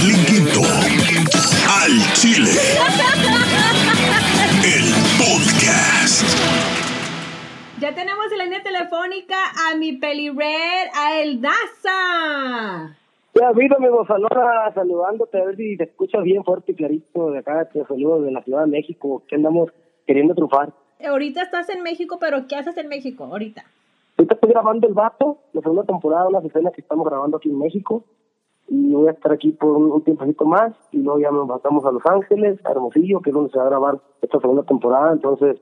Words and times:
Darling 0.00 0.24
Quinto. 0.24 0.60
Al 1.68 1.92
Chile. 2.14 2.48
El 4.64 4.86
podcast. 5.20 6.24
Ya 7.80 7.94
tenemos 7.94 8.32
en 8.32 8.38
la 8.38 8.44
línea 8.44 8.62
telefónica 8.62 9.36
a 9.68 9.76
mi 9.76 9.92
peli 9.92 10.30
red, 10.30 10.88
a 10.94 11.20
El 11.20 11.42
Daza. 11.42 12.96
Ya, 13.34 13.48
habido, 13.48 13.76
amigo, 13.76 14.06
Sonora, 14.06 14.72
saludándote, 14.74 15.38
a 15.38 15.44
ver 15.44 15.56
si 15.56 15.76
te 15.76 15.84
escuchas 15.84 16.22
bien 16.22 16.44
fuerte 16.44 16.72
y 16.72 16.76
clarito 16.76 17.32
de 17.32 17.40
acá, 17.40 17.66
te 17.66 17.84
saludo 17.84 18.22
de 18.22 18.30
la 18.30 18.42
Ciudad 18.42 18.64
de 18.64 18.70
México, 18.70 19.22
que 19.28 19.36
andamos 19.36 19.70
queriendo 20.06 20.34
triunfar. 20.34 20.72
Ahorita 21.06 21.42
estás 21.42 21.68
en 21.68 21.82
México, 21.82 22.16
pero 22.18 22.46
¿qué 22.48 22.56
haces 22.56 22.78
en 22.78 22.88
México 22.88 23.24
ahorita? 23.24 23.64
Ahorita 24.16 24.34
estoy 24.34 24.50
grabando 24.50 24.88
El 24.88 24.94
Vato, 24.94 25.40
la 25.52 25.60
segunda 25.60 25.84
temporada, 25.84 26.28
unas 26.28 26.44
escenas 26.44 26.72
que 26.72 26.80
estamos 26.80 27.06
grabando 27.06 27.36
aquí 27.36 27.50
en 27.50 27.58
México, 27.58 28.04
y 28.70 28.92
voy 28.94 29.08
a 29.08 29.10
estar 29.10 29.32
aquí 29.32 29.50
por 29.52 29.76
un, 29.76 29.90
un 29.92 30.02
tiempecito 30.02 30.44
más, 30.46 30.72
y 30.92 30.98
luego 30.98 31.18
ya 31.20 31.30
nos 31.30 31.46
pasamos 31.48 31.84
a 31.84 31.90
Los 31.90 32.06
Ángeles, 32.06 32.58
a 32.64 32.70
Hermosillo, 32.70 33.20
que 33.20 33.30
es 33.30 33.34
donde 33.34 33.50
se 33.50 33.58
va 33.58 33.64
a 33.64 33.68
grabar 33.68 33.98
esta 34.22 34.38
segunda 34.40 34.62
temporada, 34.62 35.12
entonces, 35.12 35.60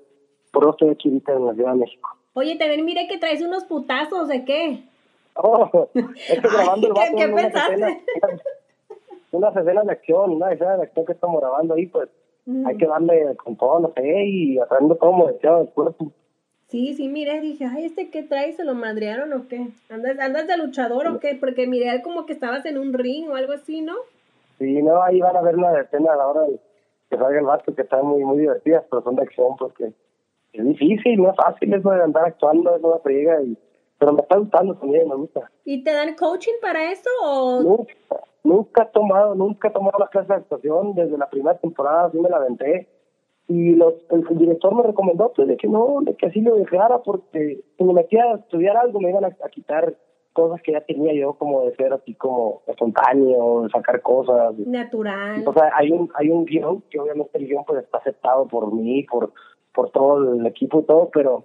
por 0.53 0.62
eso 0.65 0.71
estoy 0.73 0.91
aquí 0.91 1.09
ahorita 1.09 1.33
en 1.33 1.47
la 1.47 1.55
Ciudad 1.55 1.73
de 1.73 1.79
México. 1.81 2.11
Oye, 2.34 2.57
también 2.57 2.84
mire 2.84 3.09
que 3.09 3.19
traes 3.19 3.43
unos 3.43 3.65
putazos, 3.65 4.29
¿de 4.29 4.45
qué? 4.45 4.84
Oh, 5.34 5.89
estoy 5.95 6.51
grabando 6.53 6.89
El 6.89 6.95
¿Qué- 6.95 7.17
qué 7.17 7.29
pensaste? 7.29 7.75
escenas- 7.75 7.98
unas 9.33 9.56
escenas 9.56 9.87
de 9.87 9.93
acción, 9.93 10.31
una 10.33 10.53
escena 10.53 10.77
de 10.77 10.83
acción 10.84 11.06
que 11.06 11.12
estamos 11.12 11.41
grabando 11.41 11.75
ahí, 11.75 11.87
pues, 11.87 12.09
hay 12.65 12.77
que 12.79 12.87
darle 12.87 13.37
con 13.37 13.56
todo, 13.56 13.79
no 13.81 13.93
sé, 13.95 14.25
y 14.27 14.59
haciendo 14.59 14.95
todo 14.97 15.12
modeteado 15.12 15.59
del 15.59 15.69
cuerpo. 15.69 16.11
Sí, 16.69 16.93
sí, 16.95 17.09
mire, 17.09 17.41
dije, 17.41 17.65
ay, 17.65 17.87
¿este 17.87 18.11
qué 18.11 18.23
traes? 18.23 18.57
¿Se 18.57 18.65
lo 18.65 18.75
madrearon 18.75 19.33
o 19.33 19.49
qué? 19.49 19.69
¿Andas, 19.89 20.19
andas 20.19 20.47
de 20.47 20.59
luchador 20.59 21.07
o 21.09 21.19
qué? 21.19 21.35
Porque 21.41 21.67
miré 21.67 22.03
como 22.03 22.27
que 22.27 22.35
estabas 22.35 22.67
en 22.67 22.77
un 22.77 22.93
ring 22.93 23.31
o 23.31 23.37
algo 23.37 23.55
así, 23.55 23.81
¿no? 23.81 23.95
Sí, 24.59 24.83
no, 24.83 25.03
ahí 25.03 25.19
van 25.21 25.35
a 25.35 25.41
ver 25.41 25.57
una 25.57 25.81
escena 25.81 26.12
a 26.12 26.17
la 26.17 26.27
hora 26.27 26.43
de 26.43 26.61
que 27.09 27.17
salga 27.17 27.39
el 27.39 27.47
vato, 27.47 27.75
que 27.75 27.83
están 27.83 28.05
muy, 28.05 28.23
muy 28.23 28.39
divertidas, 28.41 28.84
pero 28.91 29.03
son 29.03 29.17
de 29.17 29.23
acción, 29.23 29.57
porque 29.59 29.92
es 30.53 30.65
difícil, 30.65 31.23
no 31.23 31.31
es 31.31 31.37
fácil 31.37 31.73
eso 31.73 31.89
de 31.89 32.03
andar 32.03 32.27
actuando, 32.27 32.77
es 32.77 32.83
una 32.83 32.98
friega, 32.98 33.41
y, 33.41 33.57
pero 33.98 34.12
me 34.12 34.20
está 34.20 34.37
gustando 34.37 34.75
también, 34.75 35.09
me 35.09 35.14
gusta. 35.14 35.51
¿Y 35.64 35.83
te 35.83 35.92
dan 35.92 36.14
coaching 36.17 36.61
para 36.61 36.92
eso 36.92 37.09
o...? 37.25 37.62
Nunca, 37.62 37.95
nunca 38.45 38.83
he 38.83 38.87
tomado, 38.92 39.35
nunca 39.35 39.69
he 39.69 39.70
tomado 39.70 39.98
las 39.98 40.11
clases 40.11 40.29
de 40.29 40.35
actuación, 40.35 40.95
desde 40.95 41.17
la 41.17 41.31
primera 41.31 41.57
temporada 41.57 42.11
sí 42.11 42.19
me 42.19 42.29
la 42.29 42.37
aventé, 42.37 42.87
y 43.49 43.75
los, 43.75 43.95
el, 44.11 44.39
director 44.39 44.75
me 44.75 44.83
recomendó 44.83 45.33
pues 45.35 45.49
de 45.49 45.57
que 45.57 45.69
no, 45.69 46.01
de 46.03 46.15
que 46.15 46.27
así 46.27 46.43
lo 46.43 46.55
dejara, 46.57 46.99
porque 46.99 47.61
si 47.77 47.85
me 47.85 47.95
metía 47.95 48.25
a 48.25 48.37
estudiar 48.37 48.77
algo 48.77 49.01
me 49.01 49.09
iban 49.09 49.25
a, 49.25 49.29
a 49.29 49.49
quitar 49.49 49.97
cosas 50.35 50.61
que 50.63 50.73
ya 50.73 50.83
tenía 50.83 51.15
yo, 51.15 51.33
como 51.33 51.63
de 51.63 51.75
ser 51.75 51.93
así 51.95 52.15
como 52.15 52.63
espontáneo, 52.67 53.63
de 53.63 53.71
sacar 53.71 54.03
cosas, 54.03 54.55
Natural. 54.59 55.43
o 55.47 55.53
sea, 55.55 55.71
hay 55.75 55.91
un 55.91 56.11
hay 56.15 56.31
un 56.31 56.45
guion 56.45 56.83
que 56.91 57.01
obviamente 57.01 57.39
el 57.39 57.49
guion 57.49 57.65
pues 57.65 57.83
está 57.83 57.99
aceptado 57.99 58.47
por 58.47 58.73
mí, 58.73 59.03
por 59.05 59.33
por 59.75 59.91
todo 59.91 60.35
el 60.35 60.47
equipo 60.47 60.81
y 60.81 60.85
todo, 60.85 61.09
pero 61.13 61.45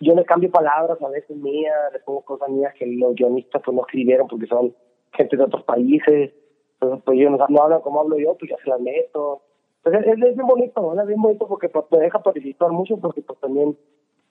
yo 0.00 0.14
le 0.14 0.24
cambio 0.24 0.50
palabras 0.50 1.00
a 1.00 1.08
veces 1.08 1.36
mías, 1.36 1.92
le 1.92 2.00
pongo 2.00 2.22
cosas 2.22 2.48
mías 2.48 2.74
que 2.78 2.86
los 2.86 3.14
guionistas 3.14 3.62
pues 3.64 3.74
no 3.74 3.82
escribieron 3.82 4.26
porque 4.26 4.46
son 4.46 4.74
gente 5.12 5.36
de 5.36 5.44
otros 5.44 5.62
países, 5.62 6.32
entonces 6.74 7.02
pues 7.04 7.18
ellos 7.18 7.30
no, 7.30 7.46
no 7.48 7.62
hablan 7.62 7.82
como 7.82 8.00
hablo 8.00 8.18
yo, 8.18 8.34
pues 8.36 8.50
ya 8.50 8.56
se 8.62 8.68
las 8.68 8.80
meto. 8.80 9.42
Entonces 9.84 10.12
es, 10.12 10.22
es 10.22 10.36
bien 10.36 10.46
bonito, 10.46 11.00
es 11.00 11.06
bien 11.06 11.22
bonito 11.22 11.46
porque 11.46 11.68
pues, 11.68 11.84
me 11.90 11.98
deja 11.98 12.22
participar 12.22 12.70
mucho 12.70 12.96
porque 12.98 13.22
pues 13.22 13.38
también 13.40 13.76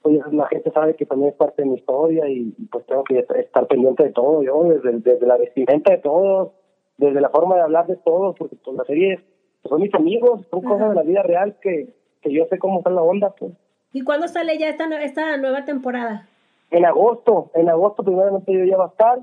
pues 0.01 0.21
la 0.31 0.47
gente 0.47 0.71
sabe 0.71 0.95
que 0.95 1.05
también 1.05 1.31
es 1.31 1.35
parte 1.35 1.61
de 1.61 1.67
mi 1.67 1.75
historia 1.75 2.29
y, 2.29 2.53
y, 2.57 2.65
pues 2.67 2.85
tengo 2.85 3.03
que 3.03 3.19
estar 3.19 3.67
pendiente 3.67 4.03
de 4.03 4.11
todo 4.11 4.43
yo, 4.43 4.63
desde, 4.63 4.99
desde 4.99 5.27
la 5.27 5.37
vestimenta 5.37 5.91
de 5.91 5.97
todos, 5.97 6.51
desde 6.97 7.19
la 7.19 7.29
forma 7.29 7.55
de 7.55 7.61
hablar 7.61 7.87
de 7.87 7.97
todos, 7.97 8.35
porque 8.37 8.55
pues 8.63 8.77
la 8.77 8.85
serie 8.85 9.19
pues, 9.61 9.69
son 9.69 9.81
mis 9.81 9.93
amigos, 9.93 10.45
son 10.49 10.61
cosas 10.61 10.89
de 10.89 10.95
la 10.95 11.03
vida 11.03 11.23
real 11.23 11.57
que, 11.61 11.93
que 12.21 12.31
yo 12.31 12.45
sé 12.45 12.59
cómo 12.59 12.79
está 12.79 12.91
la 12.91 13.01
onda, 13.01 13.31
pues. 13.37 13.51
¿Y 13.91 14.03
cuándo 14.03 14.27
sale 14.27 14.57
ya 14.57 14.69
esta, 14.69 14.85
esta 15.03 15.37
nueva 15.37 15.65
temporada? 15.65 16.29
En 16.71 16.85
agosto, 16.85 17.49
en 17.55 17.67
agosto 17.69 18.03
primeramente 18.03 18.53
yo 18.53 18.63
ya 18.63 18.77
va 18.77 18.85
a 18.85 18.89
estar 18.89 19.19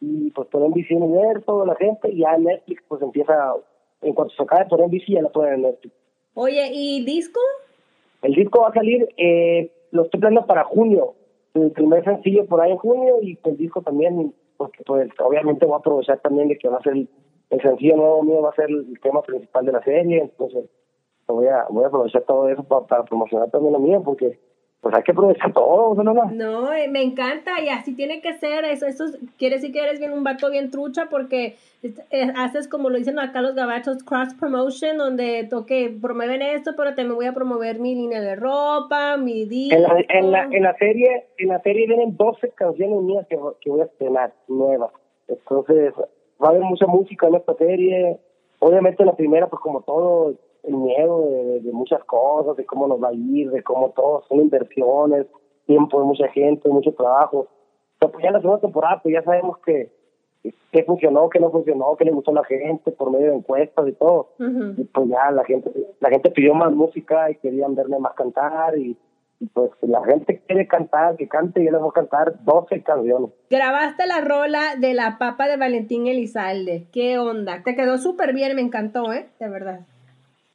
y 0.00 0.30
pues 0.30 0.48
por 0.48 0.62
NBC 0.62 0.92
Universo, 0.92 1.64
la 1.64 1.74
gente, 1.76 2.10
y 2.10 2.18
ya 2.18 2.36
Netflix 2.36 2.82
pues 2.86 3.02
empieza, 3.02 3.54
en 4.08 4.14
cuanto 4.14 4.34
se 4.34 4.42
acabe 4.42 4.66
por 4.66 4.80
NBC 4.80 5.06
ya 5.08 5.22
la 5.22 5.28
ponen 5.28 5.54
en 5.54 5.62
Netflix. 5.62 5.94
Oye, 6.34 6.70
¿y 6.72 7.04
disco? 7.04 7.40
El 8.22 8.34
disco 8.34 8.60
va 8.60 8.68
a 8.68 8.74
salir, 8.74 9.08
eh, 9.16 9.70
lo 9.90 10.04
estoy 10.04 10.20
planeando 10.20 10.46
para 10.46 10.64
junio, 10.64 11.14
el 11.54 11.70
primer 11.72 12.04
sencillo 12.04 12.46
por 12.46 12.60
ahí 12.60 12.72
en 12.72 12.78
junio 12.78 13.16
y 13.22 13.38
el 13.44 13.56
disco 13.56 13.82
también, 13.82 14.34
porque 14.56 14.82
pues 14.84 15.08
obviamente 15.20 15.64
voy 15.64 15.74
a 15.74 15.78
aprovechar 15.78 16.20
también 16.20 16.48
de 16.48 16.58
que 16.58 16.68
va 16.68 16.78
a 16.78 16.82
ser 16.82 16.94
el, 16.94 17.08
el 17.50 17.60
sencillo 17.62 17.96
nuevo 17.96 18.22
mío, 18.22 18.42
va 18.42 18.50
a 18.50 18.54
ser 18.54 18.70
el 18.70 18.98
tema 19.00 19.22
principal 19.22 19.64
de 19.64 19.72
la 19.72 19.82
serie, 19.82 20.20
entonces 20.20 20.64
voy 21.26 21.46
a, 21.46 21.66
voy 21.70 21.84
a 21.84 21.88
aprovechar 21.88 22.22
todo 22.22 22.48
eso 22.48 22.62
para, 22.64 22.86
para 22.86 23.04
promocionar 23.04 23.50
también 23.50 23.72
lo 23.72 23.78
mío, 23.78 24.02
porque 24.04 24.38
pues 24.86 24.94
hay 24.98 25.02
que 25.02 25.10
aprovechar 25.10 25.52
todo, 25.52 26.00
¿no? 26.00 26.14
no? 26.14 26.30
No, 26.30 26.72
eh, 26.72 26.86
me 26.86 27.02
encanta 27.02 27.60
y 27.60 27.68
así 27.70 27.92
tiene 27.96 28.20
que 28.20 28.34
ser. 28.34 28.64
Eso, 28.64 28.86
eso 28.86 29.06
es- 29.06 29.18
quiere 29.36 29.56
decir 29.56 29.72
que 29.72 29.80
eres 29.80 29.98
bien 29.98 30.12
un 30.12 30.22
vato 30.22 30.48
bien 30.48 30.70
trucha 30.70 31.08
porque 31.10 31.56
eh, 31.82 32.32
haces 32.36 32.68
como 32.68 32.88
lo 32.88 32.96
dicen 32.96 33.18
acá 33.18 33.42
los 33.42 33.56
gabachos, 33.56 34.04
cross 34.04 34.32
promotion, 34.38 34.96
donde 34.96 35.42
toque 35.50 35.92
promueven 36.00 36.40
esto, 36.40 36.74
pero 36.76 36.94
también 36.94 37.16
voy 37.16 37.26
a 37.26 37.32
promover 37.32 37.80
mi 37.80 37.96
línea 37.96 38.20
de 38.20 38.36
ropa, 38.36 39.16
mi 39.16 39.44
disco. 39.44 39.74
En 39.76 39.82
la, 39.82 40.04
en 40.08 40.30
la, 40.30 40.44
en 40.44 40.62
la 40.62 40.74
serie 40.76 41.24
en 41.38 41.48
la 41.48 41.60
serie 41.62 41.88
vienen 41.88 42.16
12 42.16 42.50
canciones 42.50 43.02
mías 43.02 43.26
que, 43.28 43.36
que 43.60 43.70
voy 43.70 43.80
a 43.80 43.84
estrenar, 43.86 44.32
nuevas. 44.46 44.92
Entonces, 45.26 45.94
va 46.40 46.46
a 46.46 46.50
haber 46.50 46.62
mucha 46.62 46.86
música 46.86 47.26
en 47.26 47.34
esta 47.34 47.54
serie. 47.54 48.18
Obviamente 48.60 49.04
la 49.04 49.16
primera, 49.16 49.48
pues 49.48 49.60
como 49.60 49.80
todo, 49.80 50.34
el 50.62 50.76
miedo 50.76 51.20
de, 51.22 51.60
de 51.60 51.72
muchas 51.72 52.02
cosas, 52.04 52.56
de 52.56 52.64
cómo 52.64 52.86
nos 52.86 53.02
va 53.02 53.08
a 53.08 53.14
ir, 53.14 53.50
de 53.50 53.62
cómo 53.62 53.90
todo, 53.90 54.24
son 54.28 54.40
inversiones, 54.40 55.26
tiempo 55.66 56.00
de 56.00 56.06
mucha 56.06 56.28
gente, 56.28 56.68
mucho 56.68 56.92
trabajo. 56.92 57.48
Pero 57.98 58.12
pues 58.12 58.22
ya 58.22 58.28
en 58.28 58.34
la 58.34 58.40
segunda 58.40 58.60
temporada, 58.60 59.00
pues 59.02 59.14
ya 59.14 59.22
sabemos 59.22 59.58
que 59.58 59.90
qué 60.72 60.84
funcionó, 60.84 61.28
qué 61.28 61.40
no 61.40 61.50
funcionó, 61.50 61.96
qué 61.96 62.04
le 62.04 62.12
gustó 62.12 62.30
a 62.30 62.34
la 62.34 62.44
gente 62.44 62.92
por 62.92 63.10
medio 63.10 63.30
de 63.30 63.36
encuestas 63.36 63.88
y 63.88 63.92
todo. 63.92 64.30
Y 64.38 64.84
pues 64.84 65.08
ya 65.08 65.30
la 65.30 65.44
gente 65.44 65.70
la 66.00 66.10
gente 66.10 66.30
pidió 66.30 66.54
más 66.54 66.72
música 66.72 67.30
y 67.30 67.36
querían 67.36 67.74
verme 67.74 67.98
más 67.98 68.14
cantar 68.14 68.78
y, 68.78 68.96
y 69.40 69.46
pues 69.46 69.70
si 69.80 69.86
la 69.86 70.04
gente 70.04 70.42
quiere 70.46 70.66
cantar, 70.66 71.16
que 71.16 71.28
cante, 71.28 71.64
yo 71.64 71.70
les 71.70 71.80
voy 71.80 71.90
a 71.90 72.00
cantar 72.00 72.44
12 72.44 72.82
canciones. 72.82 73.30
Grabaste 73.50 74.06
la 74.06 74.20
rola 74.20 74.76
de 74.78 74.94
la 74.94 75.18
papa 75.18 75.48
de 75.48 75.56
Valentín 75.56 76.06
Elizalde. 76.06 76.86
¿Qué 76.92 77.18
onda? 77.18 77.62
Te 77.64 77.74
quedó 77.74 77.98
súper 77.98 78.32
bien, 78.34 78.54
me 78.54 78.62
encantó, 78.62 79.12
¿eh? 79.12 79.28
De 79.40 79.48
verdad. 79.48 79.80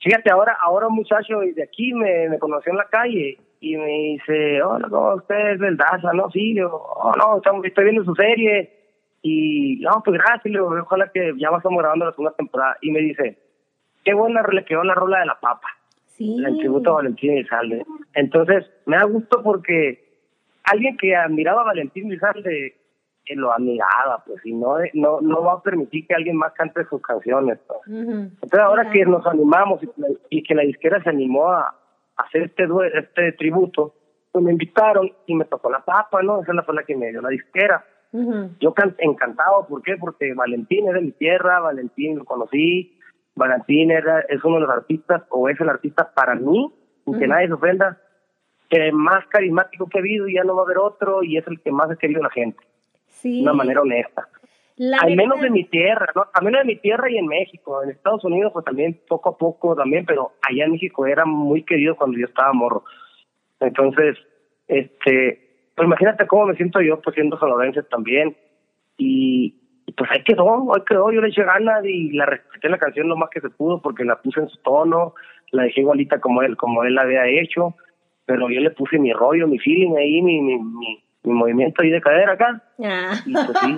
Fíjate, 0.02 0.32
ahora 0.32 0.58
ahora 0.62 0.88
un 0.88 0.96
muchacho 0.96 1.40
de 1.40 1.64
aquí 1.64 1.94
me, 1.94 2.30
me 2.30 2.40
conoció 2.40 2.72
en 2.72 2.78
la 2.78 2.86
calle 2.88 3.38
y 3.60 3.78
me 3.78 3.86
dice, 3.86 4.62
hola, 4.64 4.88
¿cómo 4.90 5.14
usted 5.16 5.52
es 5.54 5.60
del 5.60 5.78
Daza? 5.78 6.12
No, 6.14 6.30
sí, 6.32 6.56
yo, 6.56 6.70
oh, 6.74 7.12
no, 7.18 7.38
estamos- 7.38 7.64
estoy 7.66 7.84
viendo 7.86 8.04
su 8.04 8.16
serie 8.16 8.72
y, 9.22 9.76
no, 9.82 10.02
pues 10.04 10.18
gracias, 10.20 10.46
le 10.46 10.52
digo, 10.60 10.68
ojalá 10.82 11.12
que 11.14 11.34
ya 11.38 11.50
estamos 11.56 11.80
grabando 11.80 12.06
la 12.06 12.12
segunda 12.12 12.36
temporada. 12.36 12.76
Y 12.82 12.90
me 12.92 13.00
dice, 13.02 13.38
qué 14.04 14.14
buena 14.16 14.42
le 14.52 14.66
quedó 14.66 14.84
la 14.84 14.96
rola 14.96 15.20
de 15.20 15.26
la 15.28 15.40
papa. 15.40 15.68
Sí. 16.08 16.38
el 16.46 16.58
tributo 16.58 16.92
a 16.92 16.96
Valentín 16.96 17.32
Elizalde. 17.32 17.84
Entonces, 18.14 18.70
me 18.86 18.98
da 18.98 19.06
gusto 19.06 19.42
porque 19.42 20.04
alguien 20.66 20.96
que 20.98 21.16
admiraba 21.16 21.62
a 21.62 21.66
Valentín 21.66 22.08
Elizalde 22.12 22.76
que 23.26 23.36
lo 23.36 23.52
admiraba, 23.54 24.24
pues, 24.26 24.44
y 24.46 24.54
no, 24.54 24.78
no, 24.94 25.22
no 25.22 25.44
va 25.44 25.54
a 25.54 25.62
permitir 25.62 26.08
que 26.08 26.16
alguien 26.16 26.36
más 26.38 26.54
cante 26.54 26.84
sus 26.86 27.02
canciones. 27.02 27.60
pues. 27.68 27.80
Entonces, 27.88 28.60
ahora 28.60 28.90
que 28.92 29.06
nos 29.06 29.26
animamos 29.28 29.82
y, 29.84 29.90
y 30.40 30.44
que 30.44 30.56
la 30.56 30.64
disquera 30.64 31.02
se 31.04 31.10
animó 31.10 31.50
a, 31.52 31.62
a 32.18 32.24
hacer 32.24 32.44
este, 32.44 32.64
este 32.98 33.32
tributo, 33.34 33.94
pues 34.32 34.44
me 34.44 34.52
invitaron 34.52 35.12
y 35.28 35.36
me 35.36 35.46
tocó 35.46 35.70
la 35.70 35.82
papa, 35.86 36.22
¿no? 36.24 36.42
Esa 36.42 36.54
fue 36.64 36.74
la 36.76 36.84
que 36.84 36.96
me 36.96 37.10
dio 37.12 37.22
la 37.22 37.30
disquera. 37.30 37.86
Yo 38.60 38.74
can- 38.74 38.96
encantado, 38.98 39.68
¿por 39.68 39.82
qué? 39.84 39.96
Porque 39.98 40.34
Valentín 40.34 40.88
es 40.88 40.94
de 40.96 41.02
mi 41.02 41.12
tierra, 41.12 41.60
Valentín 41.60 42.18
lo 42.18 42.26
conocí, 42.26 42.98
Valentín 43.36 43.92
era, 43.92 44.22
es 44.28 44.44
uno 44.44 44.56
de 44.56 44.62
los 44.62 44.70
artistas, 44.70 45.24
o 45.30 45.48
es 45.48 45.60
el 45.62 45.70
artista 45.70 46.12
para 46.14 46.36
mí, 46.36 46.74
sin 47.06 47.20
que 47.20 47.28
nadie 47.28 47.48
se 47.48 47.54
ofenda, 47.54 47.98
que 48.70 48.92
más 48.92 49.26
carismático 49.28 49.88
que 49.88 49.98
ha 49.98 50.02
habido 50.02 50.28
y 50.28 50.36
ya 50.36 50.44
no 50.44 50.56
va 50.56 50.62
a 50.64 50.66
haber 50.66 50.78
otro, 50.80 51.24
y 51.24 51.38
es 51.38 51.48
el 51.48 51.62
que 51.62 51.72
más 51.72 51.90
ha 51.92 51.96
querido 51.96 52.22
la 52.22 52.30
gente, 52.30 52.58
Sí. 53.22 53.38
de 53.38 53.44
una 53.44 53.54
manera 53.54 53.82
honesta. 53.82 54.28
La 54.78 54.98
Al 54.98 55.16
menos 55.16 55.40
de 55.42 55.50
mi 55.52 55.66
tierra, 55.66 56.08
¿no? 56.16 56.26
Al 56.34 56.44
menos 56.44 56.62
de 56.62 56.66
mi 56.66 56.76
tierra 56.78 57.10
y 57.12 57.18
en 57.18 57.28
México. 57.28 57.84
En 57.84 57.92
Estados 57.92 58.24
Unidos, 58.24 58.52
pues 58.52 58.66
también 58.66 59.00
poco 59.08 59.30
a 59.30 59.38
poco 59.38 59.76
también, 59.76 60.06
pero 60.06 60.32
allá 60.42 60.66
en 60.66 60.72
México 60.72 61.06
era 61.06 61.24
muy 61.26 61.64
querido 61.64 61.96
cuando 61.96 62.18
yo 62.18 62.26
estaba 62.26 62.52
morro. 62.54 62.84
Entonces, 63.60 64.18
este, 64.68 65.70
pues 65.76 65.86
imagínate 65.86 66.26
cómo 66.26 66.48
me 66.48 66.56
siento 66.56 66.82
yo, 66.82 67.00
pues 67.00 67.14
siendo 67.14 67.38
sonorense 67.38 67.84
también. 67.84 68.36
Y, 68.98 69.56
y 69.86 69.92
pues 69.92 70.10
ahí 70.12 70.24
quedó, 70.24 70.74
ahí 70.74 70.82
quedó, 70.88 71.12
yo 71.12 71.22
le 71.22 71.28
eché 71.28 71.44
ganas 71.44 71.86
y 71.86 72.12
la 72.14 72.26
respeté 72.26 72.70
la 72.70 72.78
canción 72.78 73.08
lo 73.08 73.18
más 73.18 73.30
que 73.30 73.42
se 73.42 73.50
pudo 73.50 73.82
porque 73.82 74.04
la 74.04 74.22
puse 74.22 74.40
en 74.40 74.50
su 74.50 74.58
tono, 74.64 75.14
la 75.52 75.64
dejé 75.64 75.82
igualita 75.82 76.20
como 76.20 76.42
él, 76.42 76.58
como 76.58 76.84
él 76.84 76.96
la 76.96 77.04
había 77.04 77.28
hecho, 77.28 77.76
pero 78.26 78.50
yo 78.50 78.62
le 78.62 78.72
puse 78.72 78.98
mi 78.98 79.14
rollo, 79.14 79.48
mi 79.48 79.60
feeling 79.60 79.96
ahí, 79.96 80.22
mi, 80.22 80.42
mi, 80.42 80.58
mi, 80.58 81.04
mi 81.24 81.34
movimiento 81.34 81.82
ahí 81.82 81.90
de 81.90 82.02
cadera 82.02 82.34
acá. 82.34 82.64
Ah. 82.84 83.14
Y 83.26 83.34
pues 83.34 83.58
sí, 83.62 83.78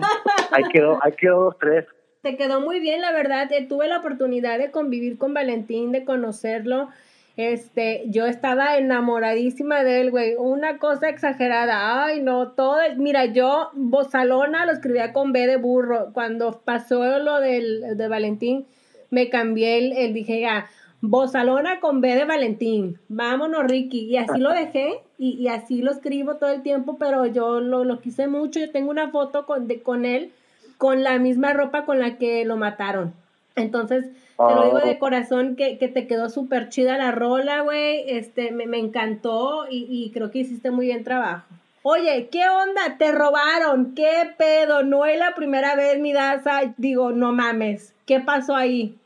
ahí 0.52 0.64
quedó, 0.72 1.00
ahí 1.04 1.12
quedó 1.14 1.44
dos, 1.46 1.58
tres. 1.60 1.86
Te 2.22 2.38
quedó 2.38 2.62
muy 2.62 2.80
bien, 2.80 3.02
la 3.02 3.12
verdad. 3.12 3.52
Eh, 3.52 3.68
tuve 3.68 3.88
la 3.88 4.00
oportunidad 4.00 4.58
de 4.58 4.72
convivir 4.72 5.18
con 5.18 5.34
Valentín, 5.34 5.92
de 5.92 6.06
conocerlo. 6.06 6.90
Este, 7.36 8.04
yo 8.08 8.28
estaba 8.28 8.78
enamoradísima 8.78 9.84
de 9.84 10.02
él, 10.02 10.12
güey. 10.12 10.36
Una 10.38 10.78
cosa 10.78 11.10
exagerada. 11.10 12.06
Ay, 12.06 12.22
no, 12.22 12.52
todo. 12.52 12.78
Mira, 12.96 13.26
yo, 13.26 13.72
Bozalona 13.74 14.66
lo 14.66 14.72
escribía 14.72 15.12
con 15.12 15.34
B 15.34 15.48
de 15.48 15.58
burro. 15.58 16.12
Cuando 16.14 16.62
pasó 16.64 17.20
lo 17.20 17.42
del, 17.42 17.98
de 17.98 18.08
Valentín, 18.08 18.68
me 19.10 19.30
cambié 19.30 19.80
el, 19.80 19.92
el 19.92 20.14
dije, 20.14 20.40
ya, 20.40 20.68
Bozalona 21.02 21.82
con 21.82 22.00
B 22.00 22.16
de 22.16 22.24
Valentín. 22.24 23.00
Vámonos, 23.10 23.66
Ricky. 23.66 24.06
Y 24.06 24.16
así 24.16 24.40
lo 24.40 24.52
dejé 24.52 25.02
y, 25.24 25.42
y 25.42 25.48
así 25.48 25.82
lo 25.82 25.92
escribo 25.92 26.36
todo 26.36 26.52
el 26.52 26.64
tiempo, 26.64 26.98
pero 27.00 27.26
yo 27.26 27.62
lo, 27.62 27.86
lo 27.86 28.02
quise 28.02 28.28
mucho. 28.28 28.60
Yo 28.60 28.72
tengo 28.72 28.92
una 28.92 29.10
foto 29.10 29.46
con, 29.46 29.70
de, 29.70 29.82
con 29.82 30.04
él 30.04 30.34
con 30.78 31.02
la 31.02 31.18
misma 31.18 31.54
ropa 31.54 31.86
con 31.86 32.00
la 32.00 32.18
que 32.18 32.44
lo 32.44 32.58
mataron. 32.58 33.14
Entonces, 33.56 34.08
te 34.36 34.56
lo 34.56 34.66
digo 34.66 34.80
de 34.80 35.00
corazón 35.00 35.56
que, 35.56 35.78
que 35.78 35.88
te 35.88 36.08
quedó 36.08 36.30
súper 36.30 36.68
chida 36.68 36.98
la 36.98 37.12
rola, 37.12 37.62
güey. 37.62 38.04
Este, 38.10 38.52
me, 38.52 38.68
me 38.68 38.80
encantó 38.80 39.66
y, 39.70 39.88
y, 39.90 40.12
creo 40.12 40.30
que 40.30 40.40
hiciste 40.40 40.72
muy 40.72 40.88
bien 40.88 41.06
trabajo. 41.06 41.46
Oye, 41.84 42.28
¿qué 42.30 42.50
onda? 42.50 42.98
Te 42.98 43.14
robaron. 43.14 43.96
¿Qué 43.96 44.34
pedo? 44.38 44.84
No 44.84 45.06
es 45.06 45.18
la 45.18 45.36
primera 45.36 45.78
vez, 45.78 46.00
mi 46.00 46.12
Daza. 46.12 46.74
Digo, 46.76 47.14
no 47.14 47.32
mames. 47.32 47.94
¿Qué 48.06 48.20
pasó 48.20 48.58
ahí? 48.58 48.98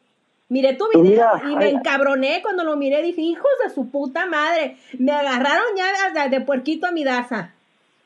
Miré 0.50 0.76
tu 0.76 0.86
video 0.94 1.04
Mira, 1.04 1.42
y 1.44 1.56
me 1.58 1.66
ay, 1.66 1.76
encabroné 1.76 2.40
cuando 2.42 2.64
lo 2.64 2.78
miré. 2.78 3.02
Dije, 3.04 3.22
hijos 3.22 3.52
de 3.64 3.70
su 3.70 3.92
puta 3.92 4.26
madre. 4.26 4.78
Me 4.98 5.12
agarraron 5.12 5.66
ya 5.76 6.24
de, 6.24 6.30
de 6.30 6.46
puerquito 6.46 6.88
a 6.88 6.92
mi 6.92 7.04
Daza. 7.04 7.54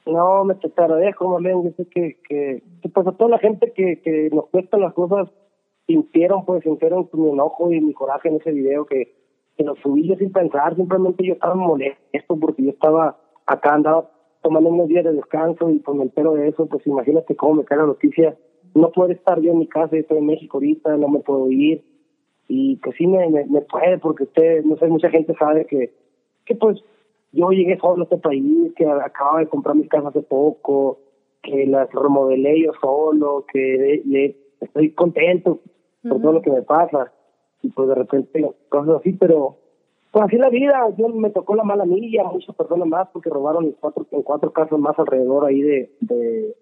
No, 0.07 0.43
me 0.43 0.55
te 0.55 0.71
agradezco, 0.75 1.27
Marlene. 1.27 1.63
Yo 1.63 1.71
sé 1.77 1.85
que, 1.85 2.17
que, 2.27 2.63
que 2.81 2.89
pues 2.89 3.05
a 3.05 3.11
toda 3.11 3.29
la 3.29 3.37
gente 3.37 3.71
que, 3.75 4.01
que 4.01 4.29
nos 4.31 4.47
cuesta 4.47 4.77
las 4.77 4.93
cosas 4.93 5.29
sintieron, 5.85 6.45
pues, 6.45 6.63
sintieron 6.63 7.09
mi 7.13 7.29
enojo 7.29 7.71
y 7.71 7.79
mi 7.81 7.93
coraje 7.93 8.29
en 8.29 8.37
ese 8.37 8.51
video 8.51 8.85
que, 8.85 9.13
que 9.57 9.63
lo 9.63 9.75
subí 9.75 10.07
yo 10.07 10.15
sin 10.15 10.31
pensar, 10.31 10.75
simplemente 10.75 11.25
yo 11.25 11.33
estaba 11.33 11.55
molesto 11.55 12.37
porque 12.39 12.63
yo 12.63 12.69
estaba 12.71 13.17
acá, 13.45 13.73
andaba 13.73 14.09
tomando 14.41 14.69
unos 14.69 14.87
días 14.87 15.03
de 15.03 15.13
descanso 15.13 15.69
y 15.69 15.79
pues 15.79 15.97
me 15.97 16.03
entero 16.03 16.33
de 16.33 16.47
eso, 16.47 16.65
pues 16.65 16.85
imagínate 16.87 17.35
cómo 17.35 17.55
me 17.55 17.65
cae 17.65 17.77
la 17.77 17.85
noticia, 17.85 18.35
no 18.73 18.91
poder 18.91 19.17
estar 19.17 19.39
yo 19.41 19.51
en 19.51 19.59
mi 19.59 19.67
casa, 19.67 19.97
estoy 19.97 20.19
en 20.19 20.25
México 20.25 20.57
ahorita, 20.57 20.95
no 20.97 21.09
me 21.09 21.19
puedo 21.19 21.51
ir 21.51 21.83
y 22.53 22.75
pues 22.83 22.97
sí 22.97 23.07
me, 23.07 23.29
me, 23.29 23.45
me 23.45 23.61
puede 23.61 23.97
porque 23.97 24.23
usted, 24.23 24.65
no 24.65 24.75
sé, 24.75 24.87
mucha 24.87 25.09
gente 25.09 25.33
sabe 25.39 25.65
que, 25.65 25.93
que 26.45 26.53
pues 26.55 26.83
yo 27.31 27.49
llegué 27.51 27.77
solo 27.77 28.01
a 28.01 28.03
este 28.03 28.17
país, 28.17 28.73
que 28.75 28.85
acababa 28.85 29.39
de 29.39 29.47
comprar 29.47 29.73
mi 29.73 29.87
casa 29.87 30.09
hace 30.09 30.21
poco, 30.21 30.99
que 31.41 31.65
las 31.65 31.89
remodelé 31.93 32.61
yo 32.61 32.73
solo, 32.81 33.45
que 33.51 34.35
estoy 34.59 34.91
contento 34.91 35.61
por 36.03 36.11
uh 36.11 36.15
-huh. 36.15 36.21
todo 36.21 36.33
lo 36.33 36.41
que 36.41 36.51
me 36.51 36.61
pasa 36.61 37.13
y 37.61 37.69
pues 37.69 37.87
de 37.87 37.95
repente 37.95 38.51
cosas 38.67 38.95
así, 38.99 39.13
pero 39.13 39.55
pues 40.11 40.25
así 40.25 40.35
la 40.35 40.49
vida, 40.49 40.89
yo 40.97 41.07
me 41.07 41.29
tocó 41.29 41.55
la 41.55 41.63
mala 41.63 41.85
milla, 41.85 42.25
muchas 42.25 42.53
personas 42.53 42.85
más 42.85 43.07
porque 43.13 43.29
robaron 43.29 43.63
en 43.63 43.77
cuatro, 43.79 44.05
en 44.11 44.23
cuatro 44.23 44.51
casas 44.51 44.77
más 44.77 44.99
alrededor 44.99 45.45
ahí 45.45 45.61
de, 45.61 45.95
de, 46.01 46.53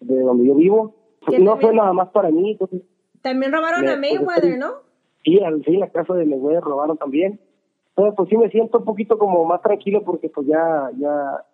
de 0.00 0.20
donde 0.20 0.46
yo 0.46 0.54
vivo. 0.54 0.94
No 1.40 1.56
fue 1.56 1.72
nada 1.72 1.94
más 1.94 2.10
para 2.10 2.30
mí. 2.30 2.50
Entonces, 2.52 2.82
también 3.22 3.50
robaron 3.50 3.80
me, 3.80 3.92
a 3.92 3.96
Mayweather, 3.96 4.42
pues, 4.42 4.58
¿no? 4.58 4.87
Sí, 5.28 5.38
al 5.40 5.62
fin 5.62 5.80
la 5.80 5.90
casa 5.90 6.14
de 6.14 6.24
Mayweather 6.24 6.62
robaron 6.62 6.96
también. 6.96 7.38
Entonces, 7.90 8.14
pues 8.16 8.28
sí 8.30 8.36
me 8.36 8.48
siento 8.48 8.78
un 8.78 8.84
poquito 8.84 9.18
como 9.18 9.44
más 9.44 9.60
tranquilo 9.60 10.02
porque 10.02 10.30
pues 10.30 10.46
ya, 10.46 10.90
ya, 10.98 11.44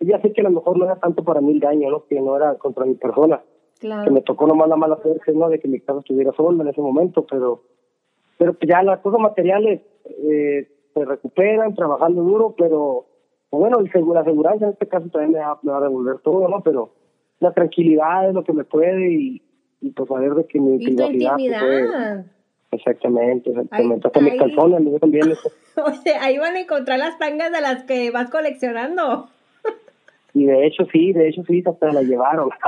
ya 0.00 0.20
sé 0.20 0.32
que 0.32 0.40
a 0.40 0.44
lo 0.44 0.50
mejor 0.50 0.78
no 0.78 0.84
era 0.84 0.96
tanto 0.96 1.24
para 1.24 1.40
mí 1.40 1.52
el 1.52 1.60
daño, 1.60 1.90
¿no? 1.90 2.04
Que 2.04 2.20
no 2.20 2.36
era 2.36 2.54
contra 2.56 2.84
mi 2.84 2.94
persona. 2.94 3.40
Claro. 3.80 4.04
Que 4.04 4.10
me 4.10 4.22
tocó 4.22 4.46
nomás 4.46 4.68
la 4.68 4.76
mala 4.76 4.98
suerte, 5.02 5.32
¿no? 5.32 5.48
De 5.48 5.58
que 5.58 5.66
mi 5.66 5.80
casa 5.80 5.98
estuviera 5.98 6.32
sola 6.32 6.62
en 6.62 6.68
ese 6.68 6.80
momento, 6.80 7.26
pero, 7.28 7.62
pero 8.36 8.52
pues 8.52 8.68
ya 8.68 8.82
las 8.82 9.00
cosas 9.00 9.20
materiales 9.20 9.80
eh, 10.04 10.68
se 10.94 11.04
recuperan 11.04 11.74
trabajando 11.74 12.22
duro, 12.22 12.54
pero 12.56 13.06
pues 13.50 13.60
bueno, 13.60 13.80
el 13.80 13.90
seguro, 13.90 14.14
la 14.14 14.20
aseguranza 14.20 14.66
en 14.66 14.72
este 14.72 14.86
caso 14.86 15.08
también 15.08 15.32
me 15.32 15.40
va, 15.40 15.58
me 15.62 15.72
va 15.72 15.78
a 15.78 15.82
devolver 15.82 16.18
todo, 16.18 16.46
¿no? 16.48 16.60
Pero 16.62 16.90
la 17.40 17.52
tranquilidad 17.52 18.28
es 18.28 18.34
lo 18.34 18.44
que 18.44 18.52
me 18.52 18.64
puede 18.64 19.10
y, 19.10 19.42
y 19.80 19.90
pues 19.90 20.08
saber 20.08 20.34
de 20.34 20.46
que 20.46 20.60
mi 20.60 20.76
¿Y 20.76 20.84
privacidad... 20.84 21.36
Tu 21.36 21.42
intimidad? 21.42 22.26
Exactamente, 22.70 23.50
exactamente. 23.50 24.06
Hasta 24.06 24.20
mis 24.20 24.34
calzones. 24.34 24.82
Oye, 25.76 26.14
ahí 26.20 26.38
van 26.38 26.56
a 26.56 26.60
encontrar 26.60 26.98
las 26.98 27.18
tangas 27.18 27.50
de 27.50 27.60
las 27.60 27.84
que 27.84 28.10
vas 28.10 28.30
coleccionando. 28.30 29.28
Y 30.34 30.44
de 30.44 30.66
hecho 30.66 30.84
sí, 30.92 31.14
de 31.14 31.30
hecho 31.30 31.42
sí, 31.48 31.64
hasta 31.66 31.90
la 31.90 32.02
llevaron. 32.02 32.50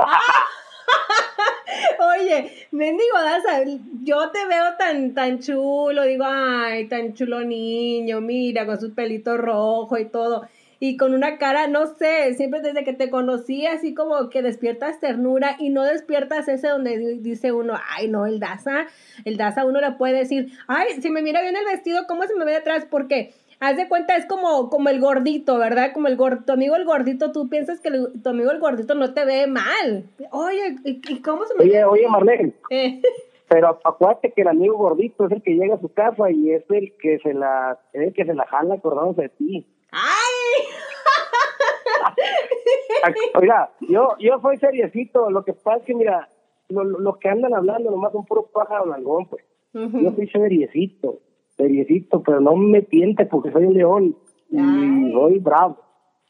Oye, 2.19 2.51
mendigo 2.71 3.21
Daza, 3.23 3.63
yo 4.03 4.31
te 4.31 4.45
veo 4.47 4.75
tan, 4.77 5.13
tan 5.13 5.39
chulo, 5.39 6.03
digo, 6.03 6.25
ay, 6.27 6.87
tan 6.87 7.13
chulo 7.13 7.41
niño, 7.41 8.19
mira, 8.19 8.65
con 8.65 8.79
sus 8.79 8.91
pelitos 8.91 9.37
rojos 9.37 9.99
y 9.99 10.05
todo. 10.05 10.47
Y 10.83 10.97
con 10.97 11.13
una 11.13 11.37
cara, 11.37 11.67
no 11.67 11.85
sé, 11.85 12.33
siempre 12.33 12.59
desde 12.59 12.83
que 12.83 12.93
te 12.93 13.11
conocí, 13.11 13.67
así 13.67 13.93
como 13.93 14.31
que 14.31 14.41
despiertas 14.41 14.99
ternura 14.99 15.55
y 15.59 15.69
no 15.69 15.83
despiertas 15.83 16.47
ese 16.47 16.69
donde 16.69 17.19
dice 17.19 17.51
uno, 17.51 17.75
ay, 17.95 18.07
no, 18.07 18.25
el 18.25 18.39
Daza, 18.39 18.87
el 19.23 19.37
Daza 19.37 19.63
uno 19.63 19.79
le 19.79 19.91
puede 19.91 20.17
decir, 20.17 20.47
ay, 20.67 20.99
si 20.99 21.11
me 21.11 21.21
mira 21.21 21.43
bien 21.43 21.55
el 21.55 21.65
vestido, 21.65 22.07
¿cómo 22.07 22.23
se 22.23 22.35
me 22.35 22.45
ve 22.45 22.53
detrás? 22.53 22.87
Porque 22.89 23.31
haz 23.59 23.77
de 23.77 23.87
cuenta, 23.87 24.15
es 24.17 24.25
como, 24.25 24.71
como 24.71 24.89
el 24.89 24.99
gordito, 24.99 25.59
¿verdad? 25.59 25.93
Como 25.93 26.07
el 26.07 26.15
gordito, 26.15 26.45
tu 26.45 26.53
amigo 26.53 26.75
el 26.75 26.85
gordito, 26.85 27.31
tú 27.31 27.47
piensas 27.47 27.79
que 27.79 27.89
el, 27.89 28.19
tu 28.23 28.29
amigo 28.31 28.49
el 28.49 28.59
gordito 28.59 28.95
no 28.95 29.13
te 29.13 29.23
ve 29.23 29.45
mal. 29.45 30.09
Oye, 30.31 30.77
¿y 30.83 31.21
cómo 31.21 31.45
se 31.45 31.53
me 31.53 31.65
Oye, 31.65 31.83
oye, 31.83 32.07
Marlene. 32.07 32.53
Eh. 32.71 32.99
Pero 33.49 33.79
acuérdate 33.83 34.31
que 34.31 34.41
el 34.41 34.47
amigo 34.47 34.77
gordito 34.77 35.27
es 35.27 35.31
el 35.33 35.43
que 35.43 35.51
llega 35.51 35.75
a 35.75 35.79
su 35.79 35.93
casa 35.93 36.31
y 36.31 36.51
es 36.51 36.63
el 36.71 36.91
que 36.99 37.19
se 37.19 37.35
la, 37.35 37.77
es 37.93 38.07
el 38.07 38.13
que 38.13 38.25
se 38.25 38.33
la 38.33 38.47
jala 38.47 38.75
acordándose 38.75 39.23
de 39.23 39.29
ti. 39.29 39.67
¡Ay! 39.91 40.31
Oiga, 43.35 43.71
yo, 43.81 44.15
yo 44.19 44.39
soy 44.41 44.57
seriecito, 44.57 45.29
lo 45.29 45.43
que 45.43 45.53
pasa 45.53 45.77
es 45.77 45.83
que, 45.83 45.95
mira, 45.95 46.29
los 46.69 46.85
lo 46.85 47.19
que 47.19 47.29
andan 47.29 47.53
hablando 47.53 47.91
nomás 47.91 48.11
son 48.11 48.25
puro 48.25 48.47
pájaro 48.53 48.85
nalgón, 48.85 49.27
pues. 49.27 49.43
Uh 49.73 49.79
-huh. 49.79 50.03
Yo 50.03 50.11
soy 50.11 50.27
seriecito 50.27 51.19
seriecito, 51.61 52.21
pero 52.23 52.39
no 52.41 52.55
me 52.55 52.81
tiente 52.81 53.25
porque 53.25 53.51
soy 53.51 53.65
un 53.65 53.73
león 53.73 54.15
y 54.49 54.59
Ay. 54.59 55.11
soy 55.13 55.39
bravo. 55.39 55.77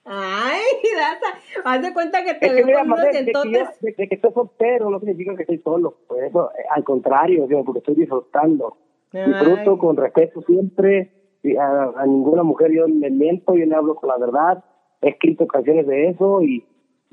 Ay, 0.04 0.62
Daza, 0.96 1.38
haz 1.64 1.82
de 1.82 1.94
cuenta 1.94 2.24
que 2.24 2.34
te 2.34 2.48
es 2.48 2.54
veo 2.54 2.66
que, 2.66 2.74
con 2.74 2.92
unos 2.92 3.16
entonces... 3.16 3.68
De, 3.82 3.94
de, 3.96 4.08
que 4.08 4.16
estoy 4.16 4.34
soltero 4.34 4.90
no 4.90 5.00
significa 5.00 5.36
que 5.36 5.44
estoy 5.44 5.60
solo, 5.60 5.96
por 6.08 6.24
eso, 6.24 6.52
eh, 6.58 6.64
al 6.76 6.84
contrario, 6.84 7.46
digo, 7.48 7.64
porque 7.64 7.80
estoy 7.80 7.96
disfrutando. 7.96 8.78
Ay. 9.14 9.26
Disfruto 9.28 9.78
con 9.78 9.98
respeto 9.98 10.42
siempre, 10.42 11.12
a, 11.60 11.92
a, 12.02 12.06
ninguna 12.06 12.44
mujer 12.44 12.72
yo 12.72 12.88
le 12.88 13.12
miento, 13.12 13.56
yo 13.56 13.66
le 13.66 13.76
hablo 13.76 13.96
con 13.96 14.10
la 14.10 14.18
verdad, 14.18 14.64
he 15.02 15.10
escrito 15.10 15.48
canciones 15.48 15.88
de 15.88 16.10
eso 16.10 16.42
y 16.42 16.64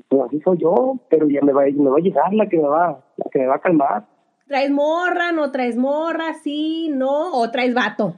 pues 0.07 0.23
así 0.23 0.39
soy 0.41 0.57
yo, 0.57 0.97
pero 1.09 1.27
ya 1.27 1.41
me 1.41 1.53
va, 1.53 1.63
me 1.65 1.89
va 1.89 1.97
a 1.97 2.01
llegar 2.01 2.33
la 2.33 2.47
que 2.47 2.57
me 2.57 2.67
va, 2.67 3.03
la 3.17 3.29
que 3.31 3.39
me 3.39 3.47
va 3.47 3.55
a 3.55 3.59
calmar. 3.59 4.05
¿Traes 4.47 4.71
morra, 4.71 5.31
no 5.31 5.51
traes 5.51 5.77
morra, 5.77 6.33
sí, 6.33 6.89
no? 6.91 7.33
¿O 7.33 7.51
traes 7.51 7.73
vato? 7.73 8.15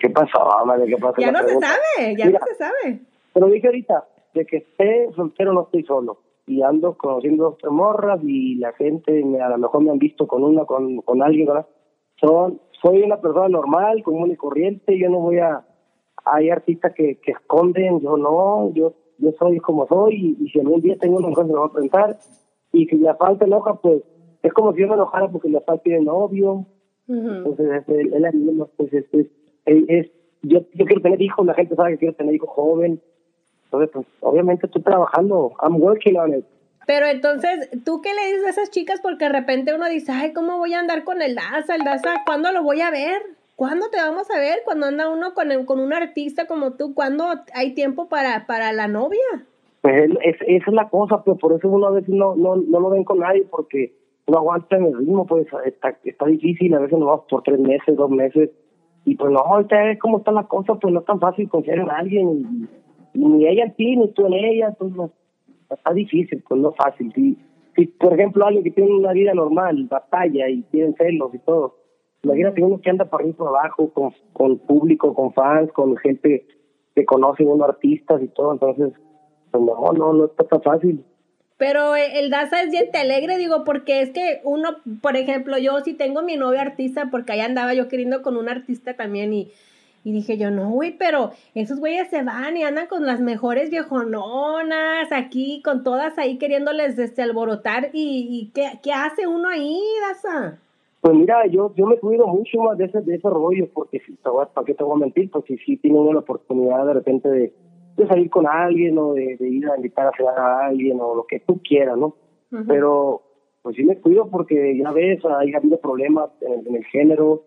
¿Qué 0.00 0.08
pasó, 0.10 0.64
madre? 0.64 0.86
¿Qué 0.86 0.96
pasó? 0.96 1.20
Ya 1.20 1.30
no 1.30 1.40
se 1.40 1.58
sabe, 1.58 2.16
ya 2.16 2.26
Mira, 2.26 2.38
no 2.40 2.46
se 2.46 2.54
sabe. 2.54 3.00
Pero 3.34 3.46
dije 3.48 3.66
ahorita, 3.66 4.04
de 4.34 4.46
que 4.46 4.56
esté 4.58 5.08
soltero 5.14 5.52
no 5.52 5.62
estoy 5.62 5.84
solo. 5.84 6.20
Y 6.46 6.62
ando 6.62 6.96
conociendo 6.96 7.58
dos 7.60 7.72
morras 7.72 8.20
y 8.22 8.54
la 8.54 8.72
gente 8.72 9.22
me, 9.24 9.42
a 9.42 9.50
lo 9.50 9.58
mejor 9.58 9.82
me 9.82 9.90
han 9.90 9.98
visto 9.98 10.26
con 10.26 10.42
una, 10.42 10.64
con, 10.64 11.02
con 11.02 11.22
alguien, 11.22 11.46
¿verdad? 11.46 11.66
Son, 12.18 12.60
soy 12.80 13.02
una 13.02 13.20
persona 13.20 13.48
normal, 13.48 14.02
común 14.02 14.30
y 14.30 14.36
corriente, 14.36 14.98
yo 14.98 15.10
no 15.10 15.18
voy 15.18 15.38
a... 15.38 15.64
Hay 16.32 16.50
artistas 16.50 16.92
que, 16.94 17.18
que 17.20 17.32
esconden, 17.32 18.00
yo 18.00 18.16
no, 18.16 18.72
yo 18.74 18.94
yo 19.18 19.32
soy 19.38 19.58
como 19.58 19.86
soy 19.88 20.14
y, 20.14 20.44
y 20.44 20.48
si 20.50 20.60
algún 20.60 20.80
día 20.80 20.96
tengo 20.96 21.18
una 21.18 21.28
mujer 21.28 21.46
me 21.46 21.54
va 21.54 21.66
a 21.66 21.72
preguntar 21.72 22.18
y 22.72 22.86
si 22.86 22.96
la 22.98 23.16
falta 23.16 23.44
enoja, 23.44 23.74
pues 23.74 24.02
es 24.42 24.52
como 24.52 24.72
si 24.72 24.80
yo 24.80 24.88
me 24.88 24.94
enojara 24.94 25.28
porque 25.28 25.48
la 25.48 25.60
falta 25.60 25.90
de 25.90 26.00
novio. 26.00 26.66
Uh 27.08 27.14
-huh. 27.14 27.36
Entonces, 27.38 27.84
él, 27.88 28.12
él, 28.12 28.66
pues, 28.76 28.92
es, 28.92 29.04
es, 29.12 29.26
es, 29.64 30.10
yo, 30.42 30.60
yo 30.74 30.84
quiero 30.84 31.02
tener 31.02 31.20
hijos, 31.20 31.44
la 31.46 31.54
gente 31.54 31.74
sabe 31.74 31.92
que 31.92 31.98
quiero 31.98 32.14
tener 32.14 32.34
hijos 32.34 32.50
joven. 32.50 33.00
Entonces, 33.64 33.90
pues, 33.92 34.06
obviamente 34.20 34.66
estoy 34.66 34.82
trabajando. 34.82 35.52
I'm 35.62 35.80
working 35.80 36.16
on 36.18 36.34
it. 36.34 36.44
Pero 36.86 37.06
entonces, 37.06 37.70
¿tú 37.84 38.00
qué 38.00 38.10
le 38.14 38.26
dices 38.26 38.46
a 38.46 38.50
esas 38.50 38.70
chicas? 38.70 39.00
Porque 39.02 39.26
de 39.26 39.32
repente 39.32 39.74
uno 39.74 39.88
dice, 39.88 40.12
ay, 40.12 40.32
¿cómo 40.32 40.58
voy 40.58 40.72
a 40.72 40.80
andar 40.80 41.04
con 41.04 41.20
el 41.20 41.34
Daza? 41.34 41.74
El 41.74 41.84
Daza, 41.84 42.22
¿cuándo 42.24 42.50
lo 42.52 42.62
voy 42.62 42.80
a 42.80 42.90
ver? 42.90 43.20
¿Cuándo 43.58 43.90
te 43.90 43.96
vamos 43.96 44.30
a 44.30 44.38
ver? 44.38 44.60
Cuando 44.64 44.86
anda 44.86 45.10
uno 45.10 45.34
con, 45.34 45.50
el, 45.50 45.66
con 45.66 45.80
un 45.80 45.92
artista 45.92 46.46
como 46.46 46.74
tú, 46.74 46.94
¿cuándo 46.94 47.24
hay 47.52 47.74
tiempo 47.74 48.08
para, 48.08 48.46
para 48.46 48.72
la 48.72 48.86
novia? 48.86 49.18
Pues 49.80 50.12
es, 50.22 50.36
esa 50.46 50.64
es 50.68 50.72
la 50.72 50.88
cosa, 50.88 51.24
pues 51.24 51.40
por 51.40 51.52
eso 51.54 51.68
uno 51.68 51.88
a 51.88 51.90
veces 51.90 52.14
no, 52.14 52.36
no, 52.36 52.54
no 52.54 52.78
lo 52.78 52.90
ven 52.90 53.02
con 53.02 53.18
nadie, 53.18 53.44
porque 53.50 53.92
no 54.28 54.38
aguantan 54.38 54.84
el 54.84 54.98
ritmo, 54.98 55.26
pues 55.26 55.48
está, 55.66 55.98
está 56.04 56.26
difícil, 56.26 56.72
a 56.72 56.78
veces 56.78 57.00
no 57.00 57.06
vamos 57.06 57.24
por 57.28 57.42
tres 57.42 57.58
meses, 57.58 57.96
dos 57.96 58.08
meses, 58.08 58.48
y 59.04 59.16
pues 59.16 59.32
no, 59.32 59.40
ahorita 59.40 59.90
es 59.90 59.98
como 59.98 60.18
está 60.18 60.30
la 60.30 60.44
cosa, 60.44 60.76
pues 60.76 60.94
no 60.94 61.00
es 61.00 61.06
tan 61.06 61.18
fácil 61.18 61.48
confiar 61.48 61.80
en 61.80 61.90
alguien, 61.90 62.68
ni 63.14 63.44
ella 63.44 63.64
en 63.64 63.74
ti, 63.74 63.96
ni 63.96 64.06
tú 64.12 64.24
en 64.26 64.34
ella, 64.34 64.68
entonces 64.68 65.10
está 65.68 65.92
difícil, 65.94 66.44
pues 66.48 66.60
no 66.60 66.70
es 66.70 66.76
fácil, 66.76 67.12
sí, 67.12 67.36
si 67.74 67.86
por 67.86 68.12
ejemplo 68.12 68.46
alguien 68.46 68.62
que 68.62 68.70
tiene 68.70 68.94
una 68.94 69.12
vida 69.12 69.34
normal, 69.34 69.88
batalla 69.90 70.48
y 70.48 70.62
tienen 70.70 70.94
celos 70.94 71.34
y 71.34 71.38
todo, 71.40 71.77
imagínate 72.22 72.62
uno 72.62 72.80
que 72.80 72.90
anda 72.90 73.04
por 73.04 73.24
y 73.26 73.32
por 73.32 73.48
abajo 73.48 73.90
con, 73.92 74.12
con 74.32 74.58
público, 74.58 75.14
con 75.14 75.32
fans, 75.32 75.72
con 75.72 75.96
gente 75.96 76.46
que 76.94 77.04
conoce 77.04 77.44
uno 77.44 77.64
artistas 77.64 78.22
y 78.22 78.28
todo, 78.28 78.52
entonces 78.52 78.92
pues 79.50 79.64
no, 79.64 79.92
no, 79.92 80.12
no 80.12 80.24
está 80.26 80.44
tan 80.44 80.62
fácil. 80.62 81.04
Pero 81.56 81.96
eh, 81.96 82.20
el 82.20 82.30
Daza 82.30 82.62
es 82.62 82.70
bien 82.70 82.88
alegre, 82.94 83.36
digo, 83.36 83.64
porque 83.64 84.00
es 84.00 84.10
que 84.10 84.40
uno, 84.44 84.76
por 85.02 85.16
ejemplo, 85.16 85.58
yo 85.58 85.78
sí 85.80 85.94
tengo 85.94 86.22
mi 86.22 86.36
novio 86.36 86.60
artista, 86.60 87.08
porque 87.10 87.32
ahí 87.32 87.40
andaba 87.40 87.74
yo 87.74 87.88
queriendo 87.88 88.22
con 88.22 88.36
un 88.36 88.48
artista 88.48 88.94
también 88.94 89.32
y, 89.32 89.50
y 90.04 90.12
dije 90.12 90.38
yo, 90.38 90.50
no, 90.50 90.70
güey, 90.70 90.96
pero 90.96 91.32
esos 91.54 91.80
güeyes 91.80 92.08
se 92.10 92.22
van 92.22 92.56
y 92.56 92.62
andan 92.62 92.86
con 92.86 93.06
las 93.06 93.20
mejores 93.20 93.70
viejononas 93.70 95.10
aquí, 95.10 95.60
con 95.64 95.82
todas 95.82 96.16
ahí 96.18 96.38
queriéndoles 96.38 96.96
este, 96.98 97.22
alborotar. 97.22 97.90
¿Y, 97.92 98.28
y 98.30 98.52
qué, 98.54 98.78
qué 98.82 98.92
hace 98.92 99.26
uno 99.26 99.48
ahí, 99.48 99.80
Daza? 100.00 100.58
Pues 101.00 101.14
mira, 101.14 101.46
yo 101.46 101.72
yo 101.76 101.86
me 101.86 101.96
cuido 101.98 102.26
mucho 102.26 102.60
más 102.60 102.76
de 102.76 102.86
ese, 102.86 103.00
de 103.02 103.14
ese 103.16 103.28
rollo, 103.30 103.68
porque 103.72 104.00
si 104.00 104.16
te 104.16 104.28
voy 104.28 104.42
a- 104.42 104.46
¿para 104.52 104.64
qué 104.64 104.74
te 104.74 104.82
voy 104.84 104.94
a 104.96 105.00
mentir? 105.04 105.30
Porque 105.30 105.56
si 105.58 105.76
tiene 105.76 105.98
uno 105.98 106.12
la 106.12 106.20
oportunidad 106.20 106.86
de 106.86 106.94
repente 106.94 107.28
de, 107.28 107.52
de 107.96 108.06
salir 108.08 108.28
con 108.30 108.46
alguien 108.46 108.98
o 108.98 109.14
de, 109.14 109.36
de 109.36 109.48
ir 109.48 109.68
a 109.70 109.76
invitar 109.76 110.06
a 110.08 110.12
cenar 110.16 110.38
a 110.38 110.66
alguien 110.66 110.98
o 111.00 111.14
lo 111.14 111.24
que 111.24 111.40
tú 111.40 111.60
quieras, 111.62 111.96
¿no? 111.96 112.14
Pero 112.66 113.22
pues 113.62 113.76
sí 113.76 113.84
me 113.84 113.96
cuido 113.98 114.28
porque 114.28 114.76
ya 114.78 114.90
ves, 114.92 115.20
hay 115.24 115.52
habido 115.54 115.78
problemas 115.78 116.30
en, 116.40 116.52
el- 116.60 116.66
en 116.68 116.76
el 116.76 116.84
género. 116.86 117.42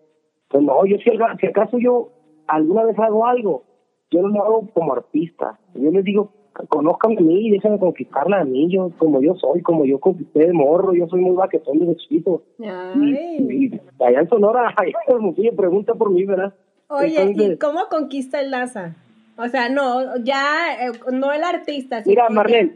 Pues 0.48 0.62
no, 0.62 0.84
yo 0.86 0.96
si, 0.98 1.10
alga- 1.10 1.36
si 1.40 1.46
acaso 1.46 1.78
yo 1.78 2.08
alguna 2.46 2.84
vez 2.84 2.98
hago 2.98 3.26
algo, 3.26 3.64
yo 4.10 4.22
no 4.22 4.28
lo 4.28 4.42
hago 4.44 4.68
como 4.74 4.92
artista. 4.94 5.58
Yo 5.74 5.90
les 5.90 6.04
digo, 6.04 6.30
conozcan 6.68 7.16
a 7.16 7.20
mí, 7.20 7.50
déjenme 7.50 7.78
conquistarla 7.78 8.40
a 8.40 8.44
mí, 8.44 8.68
yo 8.70 8.90
como 8.98 9.20
yo 9.20 9.34
soy, 9.36 9.62
como 9.62 9.84
yo 9.84 9.98
conquisté 9.98 10.46
de 10.46 10.52
morro, 10.52 10.94
yo 10.94 11.06
soy 11.08 11.20
muy 11.20 11.34
baquetón 11.34 11.78
desde 11.78 11.96
chiquito. 11.96 12.42
Y, 12.58 12.64
y 12.64 13.80
allá 14.04 14.20
en 14.20 14.28
Sonora, 14.28 14.68
allá 14.76 14.98
en 15.06 15.14
Hermosillo, 15.14 15.56
pregunta 15.56 15.94
por 15.94 16.10
mí, 16.10 16.24
¿verdad? 16.24 16.54
Oye, 16.88 17.08
¿y 17.08 17.16
Entonces, 17.16 17.58
cómo 17.58 17.80
conquista 17.90 18.40
el 18.40 18.50
Daza? 18.50 18.96
O 19.38 19.48
sea, 19.48 19.68
no, 19.68 20.18
ya, 20.22 20.86
eh, 20.86 20.92
no 21.12 21.32
el 21.32 21.42
artista. 21.42 22.02
Mira, 22.04 22.28
Marlene, 22.28 22.74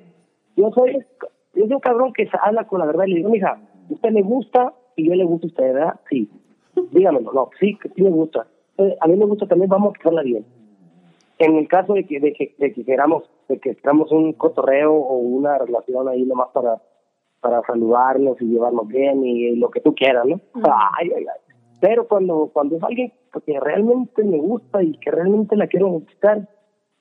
yo 0.56 0.70
soy, 0.74 0.98
yo 1.54 1.64
soy 1.66 1.72
un 1.74 1.80
cabrón 1.80 2.12
que 2.12 2.28
habla 2.42 2.64
con 2.64 2.80
la 2.80 2.86
verdad 2.86 3.04
y 3.06 3.10
le 3.10 3.16
digo, 3.16 3.28
mija, 3.28 3.60
usted 3.90 4.10
le 4.10 4.22
gusta 4.22 4.72
y 4.96 5.06
yo 5.06 5.14
le 5.14 5.24
gusta 5.24 5.46
a 5.46 5.48
usted, 5.48 5.74
¿verdad? 5.74 6.00
Sí. 6.08 6.30
Dígamelo, 6.92 7.32
no, 7.32 7.50
sí, 7.60 7.76
que 7.80 7.88
sí 7.90 8.02
me 8.02 8.10
gusta. 8.10 8.46
Eh, 8.78 8.96
a 9.00 9.06
mí 9.06 9.16
me 9.16 9.26
gusta 9.26 9.46
también, 9.46 9.68
vamos 9.68 9.94
a 9.94 9.98
pasarla 9.98 10.22
bien. 10.22 10.44
En 11.38 11.56
el 11.56 11.68
caso 11.68 11.94
de 11.94 12.04
que, 12.04 12.18
de 12.20 12.32
que, 12.32 12.54
de 12.58 12.72
que 12.72 12.84
queramos, 12.84 13.24
de 13.48 13.58
que 13.58 13.74
queramos 13.76 14.10
un 14.12 14.32
cotorreo 14.32 14.94
o 14.94 15.16
una 15.16 15.58
relación 15.58 16.08
ahí 16.08 16.24
nomás 16.24 16.48
para, 16.52 16.82
para 17.40 17.62
saludarnos 17.62 18.40
y 18.40 18.46
llevarnos 18.46 18.88
bien 18.88 19.24
y, 19.24 19.56
lo 19.56 19.70
que 19.70 19.80
tú 19.80 19.94
quieras, 19.94 20.26
¿no? 20.26 20.40
Ay, 20.54 21.12
ay, 21.16 21.26
ay. 21.26 21.54
Pero 21.80 22.08
cuando, 22.08 22.50
cuando 22.52 22.76
es 22.76 22.82
alguien 22.82 23.12
que 23.44 23.60
realmente 23.60 24.24
me 24.24 24.38
gusta 24.38 24.82
y 24.82 24.92
que 24.98 25.10
realmente 25.10 25.56
la 25.56 25.66
quiero 25.66 25.90
conquistar, 25.90 26.48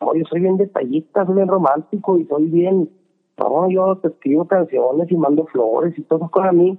no, 0.02 0.14
yo 0.14 0.26
soy 0.30 0.42
bien 0.42 0.58
detallista, 0.58 1.26
soy 1.26 1.36
bien 1.36 1.48
romántico 1.48 2.18
y 2.18 2.26
soy 2.26 2.48
bien, 2.48 2.90
no, 3.38 3.70
yo 3.70 3.98
te 3.98 4.10
escribo 4.10 4.46
canciones 4.46 5.10
y 5.12 5.16
mando 5.16 5.46
flores 5.46 5.98
y 5.98 6.04
todo 6.04 6.20
eso 6.20 6.32
con 6.32 6.46
a 6.46 6.52
mí. 6.52 6.78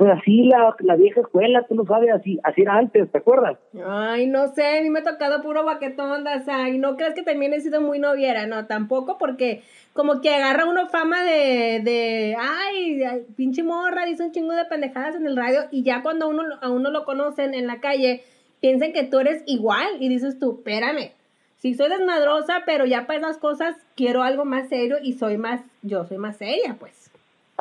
Pues 0.00 0.12
así 0.18 0.44
la, 0.44 0.74
la 0.78 0.96
vieja 0.96 1.20
escuela, 1.20 1.66
tú 1.68 1.74
lo 1.74 1.84
sabes, 1.84 2.10
así, 2.10 2.40
así 2.42 2.62
era 2.62 2.78
antes, 2.78 3.12
¿te 3.12 3.18
acuerdas? 3.18 3.58
Ay, 3.86 4.28
no 4.28 4.48
sé, 4.54 4.78
a 4.78 4.82
mí 4.82 4.88
me 4.88 5.00
ha 5.00 5.02
tocado 5.02 5.42
puro 5.42 5.62
baquetón, 5.62 6.24
y 6.72 6.78
no 6.78 6.96
crees 6.96 7.12
que 7.12 7.22
también 7.22 7.52
he 7.52 7.60
sido 7.60 7.82
muy 7.82 7.98
noviera, 7.98 8.46
no, 8.46 8.64
tampoco, 8.64 9.18
porque 9.18 9.62
como 9.92 10.22
que 10.22 10.34
agarra 10.34 10.64
uno 10.64 10.88
fama 10.88 11.22
de, 11.22 11.82
de 11.84 12.34
ay, 12.40 13.26
pinche 13.36 13.62
morra, 13.62 14.06
dice 14.06 14.24
un 14.24 14.32
chingo 14.32 14.54
de 14.54 14.64
pendejadas 14.64 15.16
en 15.16 15.26
el 15.26 15.36
radio, 15.36 15.64
y 15.70 15.82
ya 15.82 16.02
cuando 16.02 16.28
uno, 16.30 16.44
a 16.62 16.70
uno 16.70 16.90
lo 16.90 17.04
conocen 17.04 17.52
en 17.52 17.66
la 17.66 17.80
calle, 17.80 18.24
piensan 18.62 18.94
que 18.94 19.02
tú 19.02 19.18
eres 19.18 19.42
igual, 19.44 19.86
y 20.00 20.08
dices 20.08 20.38
tú, 20.38 20.52
espérame, 20.52 21.12
sí 21.56 21.74
soy 21.74 21.90
desmadrosa, 21.90 22.62
pero 22.64 22.86
ya 22.86 23.06
para 23.06 23.18
esas 23.18 23.36
cosas 23.36 23.76
quiero 23.96 24.22
algo 24.22 24.46
más 24.46 24.70
serio, 24.70 24.96
y 25.02 25.12
soy 25.12 25.36
más, 25.36 25.60
yo 25.82 26.06
soy 26.06 26.16
más 26.16 26.38
seria, 26.38 26.76
pues. 26.80 26.99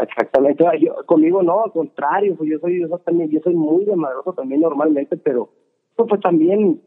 Exactamente, 0.01 0.63
yo, 0.79 0.95
conmigo 1.05 1.41
no, 1.43 1.63
al 1.65 1.71
contrario, 1.71 2.35
pues 2.37 2.49
yo 2.49 2.59
soy, 2.59 2.79
yo 2.81 2.87
también, 2.99 3.29
yo 3.29 3.39
soy 3.41 3.53
muy 3.55 3.85
desmadroso 3.85 4.33
también 4.33 4.61
normalmente, 4.61 5.17
pero 5.17 5.49
pues, 5.95 6.07
pues 6.09 6.21
también 6.21 6.81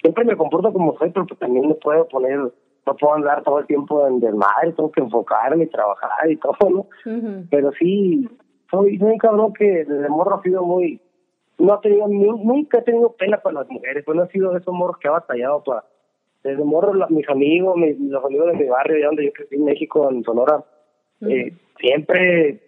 siempre 0.00 0.24
me 0.24 0.36
comporto 0.36 0.72
como 0.72 0.96
soy, 0.98 1.10
pero 1.10 1.26
pues 1.26 1.38
también 1.40 1.68
me 1.68 1.74
puedo 1.74 2.06
poner, 2.08 2.38
no 2.38 2.96
puedo 3.00 3.14
andar 3.14 3.42
todo 3.42 3.58
el 3.60 3.66
tiempo 3.66 4.06
en 4.06 4.20
desmadre, 4.20 4.72
tengo 4.72 4.90
que 4.92 5.00
enfocarme 5.00 5.64
y 5.64 5.68
trabajar 5.68 6.30
y 6.30 6.36
todo, 6.38 6.70
¿no? 6.70 6.86
Pero 7.50 7.72
sí, 7.72 8.28
soy, 8.70 8.98
soy 8.98 9.12
un 9.12 9.18
cabrón 9.18 9.52
que 9.54 9.84
desde 9.84 10.08
morro 10.08 10.36
ha 10.36 10.42
sido 10.42 10.62
muy, 10.62 11.00
no 11.58 11.72
ha 11.72 11.80
tenido, 11.80 12.08
nu- 12.08 12.42
nunca 12.44 12.78
he 12.78 12.82
tenido 12.82 13.12
pena 13.12 13.38
para 13.38 13.60
las 13.60 13.70
mujeres, 13.70 14.04
pues 14.04 14.16
no 14.16 14.24
ha 14.24 14.28
sido 14.28 14.52
de 14.52 14.58
esos 14.58 14.74
morros 14.74 14.98
que 14.98 15.08
ha 15.08 15.12
batallado 15.12 15.62
para, 15.62 15.84
desde 16.42 16.62
morro 16.64 16.92
la- 16.92 17.06
mis 17.08 17.26
amigos, 17.30 17.76
mis, 17.76 17.98
los 18.00 18.22
amigos 18.24 18.48
de 18.48 18.58
mi 18.58 18.68
barrio, 18.68 18.96
allá 18.96 19.06
donde 19.06 19.24
yo 19.26 19.32
crecí 19.32 19.54
en 19.54 19.64
México, 19.64 20.10
en 20.10 20.22
Sonora, 20.24 20.62
eh, 21.28 21.52
siempre 21.78 22.48
eh, 22.48 22.60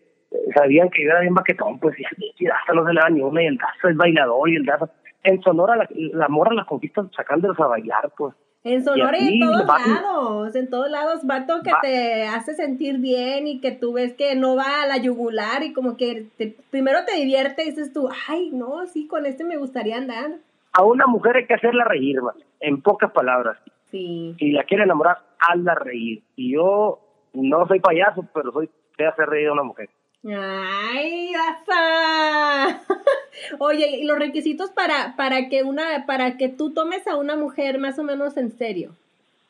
sabían 0.54 0.90
que 0.90 1.04
yo 1.04 1.10
era 1.10 1.20
bien 1.20 1.34
baquetón, 1.34 1.78
pues 1.78 1.96
y 1.98 2.04
y 2.38 2.46
Daza 2.46 2.72
no 2.74 2.86
se 2.86 2.92
le 2.92 3.00
da 3.00 3.08
ni 3.10 3.20
una, 3.22 3.42
y 3.42 3.46
el 3.46 3.56
Daza 3.56 3.90
es 3.90 3.96
bailador, 3.96 4.48
y 4.48 4.56
el 4.56 4.64
Daza, 4.64 4.88
en 5.22 5.40
Sonora 5.42 5.76
la, 5.76 5.88
la 5.90 6.28
morra 6.28 6.54
las 6.54 6.66
conquistan 6.66 7.10
sacándolos 7.12 7.58
a 7.60 7.66
bailar, 7.66 8.10
pues. 8.16 8.34
En 8.64 8.82
Sonora 8.84 9.16
y, 9.16 9.22
así, 9.22 9.34
en 9.34 9.48
todos 9.48 9.66
lados, 9.66 10.56
en 10.56 10.70
todos 10.70 10.90
lados, 10.90 11.20
vato 11.24 11.62
que 11.62 11.70
Va- 11.70 11.80
te 11.82 12.24
hace 12.24 12.54
sentir 12.54 12.98
bien 12.98 13.46
y 13.46 13.60
que 13.60 13.70
tú 13.70 13.92
ves 13.92 14.14
que 14.14 14.34
no 14.34 14.56
va 14.56 14.82
a 14.82 14.86
la 14.88 14.96
yugular 14.96 15.62
y 15.62 15.72
como 15.72 15.96
que 15.96 16.26
te- 16.36 16.56
primero 16.70 16.98
te 17.06 17.14
divierte 17.14 17.62
y 17.62 17.66
dices 17.70 17.92
tú, 17.92 18.08
ay, 18.28 18.50
no, 18.52 18.84
sí, 18.88 19.06
con 19.06 19.24
este 19.24 19.44
me 19.44 19.56
gustaría 19.56 19.96
andar. 19.96 20.32
A 20.72 20.82
una 20.82 21.06
mujer 21.06 21.36
hay 21.36 21.46
que 21.46 21.54
hacerla 21.54 21.84
reír, 21.84 22.20
man, 22.20 22.34
en 22.58 22.82
pocas 22.82 23.12
palabras. 23.12 23.56
Sí. 23.92 24.34
Si 24.40 24.50
la 24.50 24.64
quiere 24.64 24.82
enamorar, 24.82 25.18
hazla 25.38 25.76
reír. 25.76 26.22
Y 26.34 26.54
yo 26.54 26.98
no 27.36 27.66
soy 27.66 27.80
payaso, 27.80 28.24
pero 28.34 28.52
soy 28.52 28.68
sé 28.96 29.06
hacer 29.06 29.26
reír 29.28 29.48
a 29.48 29.52
una 29.52 29.62
mujer. 29.62 29.88
Ay, 30.24 31.32
Daza. 31.32 32.80
Oye, 33.58 33.98
y 33.98 34.04
los 34.04 34.18
requisitos 34.18 34.70
para, 34.70 35.14
para 35.16 35.48
que 35.48 35.62
una, 35.62 36.04
para 36.06 36.36
que 36.36 36.48
tú 36.48 36.72
tomes 36.72 37.06
a 37.06 37.16
una 37.16 37.36
mujer 37.36 37.78
más 37.78 37.98
o 37.98 38.02
menos 38.02 38.36
en 38.36 38.50
serio. 38.50 38.92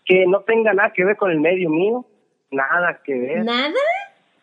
Que 0.05 0.27
no 0.27 0.41
tenga 0.41 0.75
nada 0.75 0.93
que 0.93 1.05
ver 1.05 1.17
con 1.17 1.31
el 1.31 1.41
medio 1.41 1.71
mío, 1.71 2.05
nada 2.51 3.01
que 3.05 3.15
ver. 3.15 3.45
¿Nada? 3.45 3.73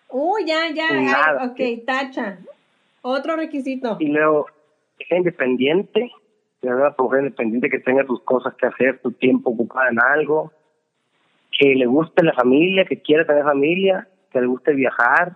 Oh, 0.07 0.38
ya, 0.39 0.69
ya. 0.73 0.88
ay, 0.91 1.05
Nada. 1.05 1.45
ok, 1.45 1.85
tacha. 1.85 2.38
Otro 3.01 3.35
requisito. 3.35 3.97
Y 4.00 4.07
luego, 4.07 4.47
que 4.97 5.05
sea 5.05 5.17
independiente, 5.17 6.12
que 6.62 6.67
sea 6.67 6.75
una 6.75 6.95
mujer 6.97 7.19
independiente 7.21 7.69
que 7.69 7.79
tenga 7.79 8.05
sus 8.05 8.21
cosas 8.23 8.53
que 8.55 8.65
hacer, 8.65 9.00
su 9.01 9.12
tiempo 9.12 9.51
ocupado 9.51 9.89
en 9.89 10.00
algo, 10.01 10.51
que 11.57 11.75
le 11.75 11.86
guste 11.86 12.24
la 12.24 12.33
familia, 12.33 12.86
que 12.86 13.01
quiera 13.01 13.25
tener 13.25 13.43
familia, 13.43 14.07
que 14.31 14.41
le 14.41 14.48
guste 14.48 14.74
viajar, 14.74 15.36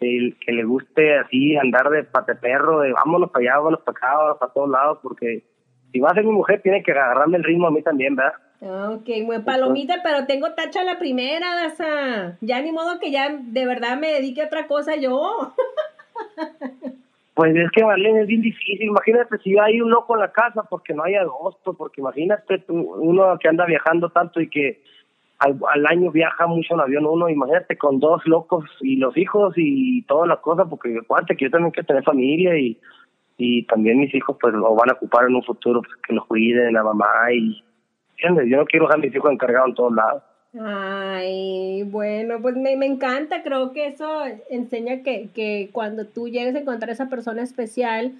el- 0.00 0.36
que 0.44 0.52
le 0.52 0.64
guste 0.64 1.18
así 1.18 1.56
andar 1.56 1.88
de 1.90 2.04
pate 2.04 2.34
perro, 2.34 2.80
de 2.80 2.92
vámonos 2.92 3.30
para 3.30 3.42
allá, 3.44 3.56
vámonos 3.58 3.80
para 3.82 3.98
acá, 3.98 4.16
vámonos 4.16 4.38
para 4.38 4.52
todos 4.52 4.68
lados, 4.70 4.98
porque 5.02 5.44
si 5.92 6.00
va 6.00 6.10
a 6.10 6.14
ser 6.14 6.24
mi 6.24 6.32
mujer, 6.32 6.60
tiene 6.62 6.82
que 6.82 6.92
agarrarme 6.92 7.36
el 7.38 7.44
ritmo 7.44 7.68
a 7.68 7.70
mí 7.70 7.82
también, 7.82 8.16
¿verdad? 8.16 8.34
Ok, 8.94 9.08
buen 9.26 9.44
palomita, 9.44 9.96
pero 10.02 10.26
tengo 10.26 10.52
tacha 10.54 10.82
la 10.84 10.98
primera, 10.98 11.54
Daza. 11.54 12.38
Ya 12.40 12.60
ni 12.62 12.72
modo 12.72 12.98
que 12.98 13.10
ya 13.10 13.28
de 13.30 13.66
verdad 13.66 13.98
me 13.98 14.08
dedique 14.12 14.42
a 14.42 14.46
otra 14.46 14.66
cosa 14.66 14.96
yo. 14.96 15.52
Pues 17.34 17.54
es 17.56 17.68
que 17.72 17.82
Marlene 17.84 18.20
es 18.20 18.26
bien 18.28 18.42
difícil. 18.42 18.80
Imagínate 18.82 19.38
si 19.38 19.58
hay 19.58 19.80
un 19.80 19.90
loco 19.90 20.14
en 20.14 20.20
la 20.20 20.30
casa 20.30 20.62
porque 20.70 20.94
no 20.94 21.02
hay 21.02 21.16
agosto, 21.16 21.74
porque 21.74 22.00
imagínate 22.00 22.60
tú, 22.60 22.76
uno 22.76 23.36
que 23.40 23.48
anda 23.48 23.66
viajando 23.66 24.08
tanto 24.10 24.40
y 24.40 24.48
que 24.48 24.80
al, 25.44 25.58
al 25.74 25.86
año 25.86 26.10
viaja 26.10 26.46
mucho 26.46 26.74
en 26.74 26.80
avión 26.80 27.06
uno, 27.06 27.28
imagínate 27.28 27.76
con 27.76 28.00
dos 28.00 28.26
locos 28.26 28.64
y 28.80 28.96
los 28.96 29.16
hijos 29.16 29.54
y 29.56 30.02
toda 30.02 30.26
la 30.26 30.36
cosa, 30.36 30.64
porque 30.64 30.98
acuérdate 30.98 31.36
que 31.36 31.44
yo 31.46 31.50
también 31.50 31.70
quiero 31.70 31.86
tener 31.86 32.02
familia 32.02 32.58
y, 32.58 32.78
y 33.36 33.64
también 33.66 33.98
mis 33.98 34.14
hijos 34.14 34.36
pues 34.40 34.54
lo 34.54 34.74
van 34.74 34.90
a 34.90 34.94
ocupar 34.94 35.26
en 35.26 35.34
un 35.34 35.42
futuro, 35.42 35.82
pues, 35.82 35.94
que 36.06 36.14
los 36.14 36.26
cuiden 36.26 36.72
la 36.72 36.82
mamá 36.82 37.30
y, 37.32 37.62
¿entiendes? 38.12 38.48
Yo 38.48 38.56
no 38.56 38.64
quiero 38.64 38.86
dejar 38.86 39.00
a 39.00 39.02
mis 39.02 39.14
hijos 39.14 39.30
encargados 39.30 39.68
en 39.68 39.74
todos 39.74 39.94
lados. 39.94 40.22
Ay, 40.60 41.82
bueno, 41.84 42.36
pues 42.40 42.56
me, 42.56 42.76
me 42.76 42.86
encanta, 42.86 43.42
creo 43.42 43.72
que 43.72 43.86
eso 43.88 44.22
enseña 44.50 45.02
que, 45.02 45.28
que 45.34 45.70
cuando 45.72 46.06
tú 46.06 46.28
llegues 46.28 46.54
a 46.54 46.60
encontrar 46.60 46.90
esa 46.90 47.08
persona 47.08 47.42
especial, 47.42 48.12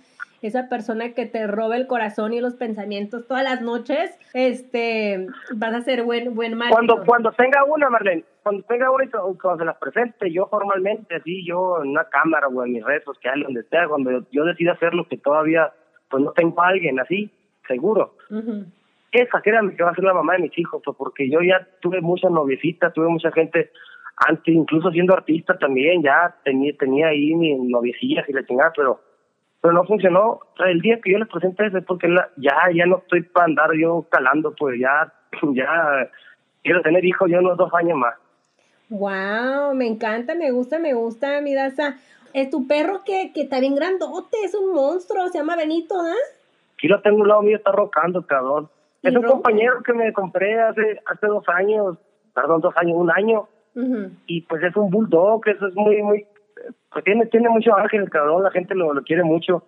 esa 0.43 0.69
persona 0.69 1.15
que 1.15 1.27
te 1.27 1.47
roba 1.47 1.77
el 1.77 1.87
corazón 1.87 2.35
y 2.35 2.41
los 2.41 2.55
pensamientos 2.55 3.27
todas 3.27 3.45
las 3.45 3.63
noches, 3.63 4.11
este, 4.35 5.27
vas 5.55 5.75
a 5.75 5.81
ser 5.83 6.03
buen, 6.03 6.35
buen 6.35 6.55
marido. 6.55 6.75
Cuando 6.77 7.05
cuando 7.07 7.33
tenga 7.33 7.65
una, 7.65 7.89
Marlene, 7.89 8.25
cuando 8.43 8.63
tenga 8.65 8.91
una 8.91 9.05
y 9.05 9.09
cu- 9.09 9.39
cuando 9.41 9.61
se 9.63 9.65
las 9.67 9.79
presente, 9.79 10.31
yo 10.31 10.47
formalmente, 10.49 11.15
así, 11.17 11.47
yo 11.47 11.83
en 11.83 11.91
una 11.91 12.05
cámara 12.11 12.49
o 12.49 12.65
en 12.65 12.73
mis 12.73 12.85
redes 12.85 13.05
sociales, 13.05 13.45
donde 13.47 13.63
sea, 13.65 13.89
cuando 13.89 14.11
yo, 14.11 14.21
yo 14.33 14.45
decida 14.45 14.73
hacer 14.73 14.93
lo 14.93 15.09
que 15.09 15.17
todavía, 15.17 15.73
pues 16.11 16.23
no 16.23 16.33
tengo 16.33 16.61
a 16.63 16.69
alguien 16.69 17.01
así, 17.01 17.31
seguro. 17.67 18.17
Ujú. 18.31 18.65
Esa, 19.15 19.41
créanme 19.41 19.77
que 19.77 19.85
va 19.85 19.91
a 19.91 19.95
ser 19.95 20.03
la 20.03 20.13
mamá 20.13 20.33
de 20.33 20.41
mis 20.41 20.59
hijos, 20.59 20.83
pues 20.85 20.97
porque 20.97 21.31
yo 21.31 21.41
ya 21.41 21.67
tuve 21.81 22.01
muchas 22.01 22.33
noviecitas, 22.33 22.93
tuve 22.93 23.09
mucha 23.09 23.31
gente 23.31 23.71
antes, 24.17 24.53
incluso 24.53 24.91
siendo 24.91 25.15
artista 25.15 25.57
también, 25.57 26.03
ya 26.03 26.35
tenía, 26.45 26.73
tenía 26.77 27.09
ahí 27.09 27.33
mi 27.35 27.55
noviecillas 27.55 28.29
y 28.29 28.33
la 28.33 28.45
chingada, 28.45 28.73
pero 28.77 29.01
pero 29.65 29.73
no 29.73 29.85
funcionó. 29.85 30.41
el 30.67 30.81
día 30.81 31.01
que 31.01 31.13
yo 31.13 31.19
les 31.19 31.29
presenté 31.29 31.67
eso 31.67 31.79
es 31.79 31.85
porque 31.87 32.07
ya, 32.37 32.55
ya 32.75 32.85
no 32.85 32.99
estoy 32.99 33.23
para 33.23 33.47
andar 33.47 33.71
yo 33.81 34.05
calando, 34.11 34.53
pues 34.59 34.79
ya, 34.79 35.11
ya 35.55 36.11
quiero 36.63 36.83
tener 36.83 37.03
hijos 37.03 37.31
yo 37.31 37.39
unos 37.39 37.57
dos 37.57 37.73
años 37.73 37.97
más. 37.97 38.15
Wow, 38.91 39.75
me 39.75 39.87
encanta, 39.87 40.35
me 40.35 40.51
gusta, 40.51 40.79
me 40.79 40.93
gusta, 40.93 41.41
mi 41.41 41.55
Daza. 41.55 41.97
Es 42.35 42.51
tu 42.51 42.67
perro 42.67 43.05
que, 43.07 43.33
que 43.33 43.43
está 43.43 43.59
bien 43.59 43.75
grandote, 43.75 44.37
es 44.45 44.55
un 44.55 44.75
monstruo, 44.75 45.29
se 45.29 45.39
llama 45.39 45.57
Benito, 45.57 45.95
¿eh? 46.07 46.37
Aquí 46.75 46.89
lo 46.89 47.01
tengo 47.01 47.23
un 47.23 47.29
lado 47.29 47.41
mío, 47.41 47.57
está 47.57 47.73
rocando, 47.73 48.27
cabrón. 48.27 48.69
Es 49.05 49.17
un 49.17 49.23
compañero 49.23 49.83
que 49.83 49.93
me 49.93 50.13
compré 50.13 50.61
hace 50.61 51.01
hace 51.07 51.27
dos 51.27 51.45
años, 51.49 51.99
perdón, 52.35 52.61
dos 52.61 52.75
años, 52.77 52.97
un 52.97 53.11
año. 53.11 53.49
Y 54.27 54.43
pues 54.43 54.63
es 54.63 54.75
un 54.77 54.91
bulldog, 54.91 55.47
eso 55.49 55.67
es 55.67 55.75
muy, 55.75 56.01
muy, 56.03 56.27
pues 56.93 57.05
tiene, 57.05 57.27
tiene 57.27 57.49
mucho 57.49 57.77
ángel 57.77 58.03
el 58.03 58.11
cabrón, 58.11 58.45
la 58.45 58.53
gente 58.53 58.75
lo, 58.75 58.95
lo 58.95 59.03
quiere 59.03 59.25
mucho. 59.25 59.65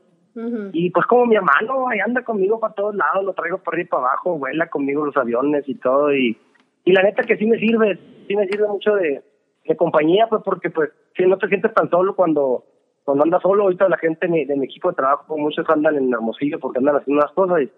Y 0.73 0.90
pues 0.90 1.07
como 1.07 1.26
mi 1.26 1.35
hermano, 1.35 1.88
ahí 1.88 1.99
anda 1.99 2.23
conmigo 2.23 2.61
para 2.61 2.75
todos 2.75 2.95
lados, 2.95 3.25
lo 3.25 3.33
traigo 3.33 3.59
por 3.59 3.75
arriba 3.75 3.87
y 3.87 3.88
para 3.88 4.02
abajo, 4.02 4.38
vuela 4.38 4.69
conmigo 4.69 5.05
los 5.05 5.16
aviones 5.16 5.66
y 5.66 5.75
todo. 5.76 6.14
Y, 6.14 6.38
y 6.85 6.93
la 6.93 7.02
neta 7.02 7.23
que 7.23 7.37
sí 7.37 7.47
me 7.47 7.59
sirve, 7.59 7.99
sí 8.28 8.37
me 8.37 8.47
sirve 8.47 8.69
mucho 8.69 8.95
de, 8.95 9.23
de 9.64 9.76
compañía, 9.76 10.26
pues 10.28 10.43
porque 10.45 10.71
pues 10.71 10.90
si 11.16 11.25
no 11.25 11.38
te 11.38 11.49
sientes 11.49 11.73
tan 11.75 11.88
solo 11.90 12.14
cuando 12.14 12.64
cuando 13.07 13.23
andas 13.23 13.40
solo, 13.40 13.62
ahorita 13.62 13.88
la 13.88 13.99
gente 13.99 14.26
de 14.26 14.57
mi, 14.57 14.64
equipo 14.64 14.90
de 14.90 14.97
trabajo, 14.97 15.38
muchos 15.38 15.64
andan 15.71 15.97
en 15.97 16.12
Hermosillo 16.12 16.59
porque 16.59 16.78
andan 16.78 16.97
haciendo 16.97 17.23
unas 17.23 17.33
cosas 17.35 17.62
y, 17.62 17.71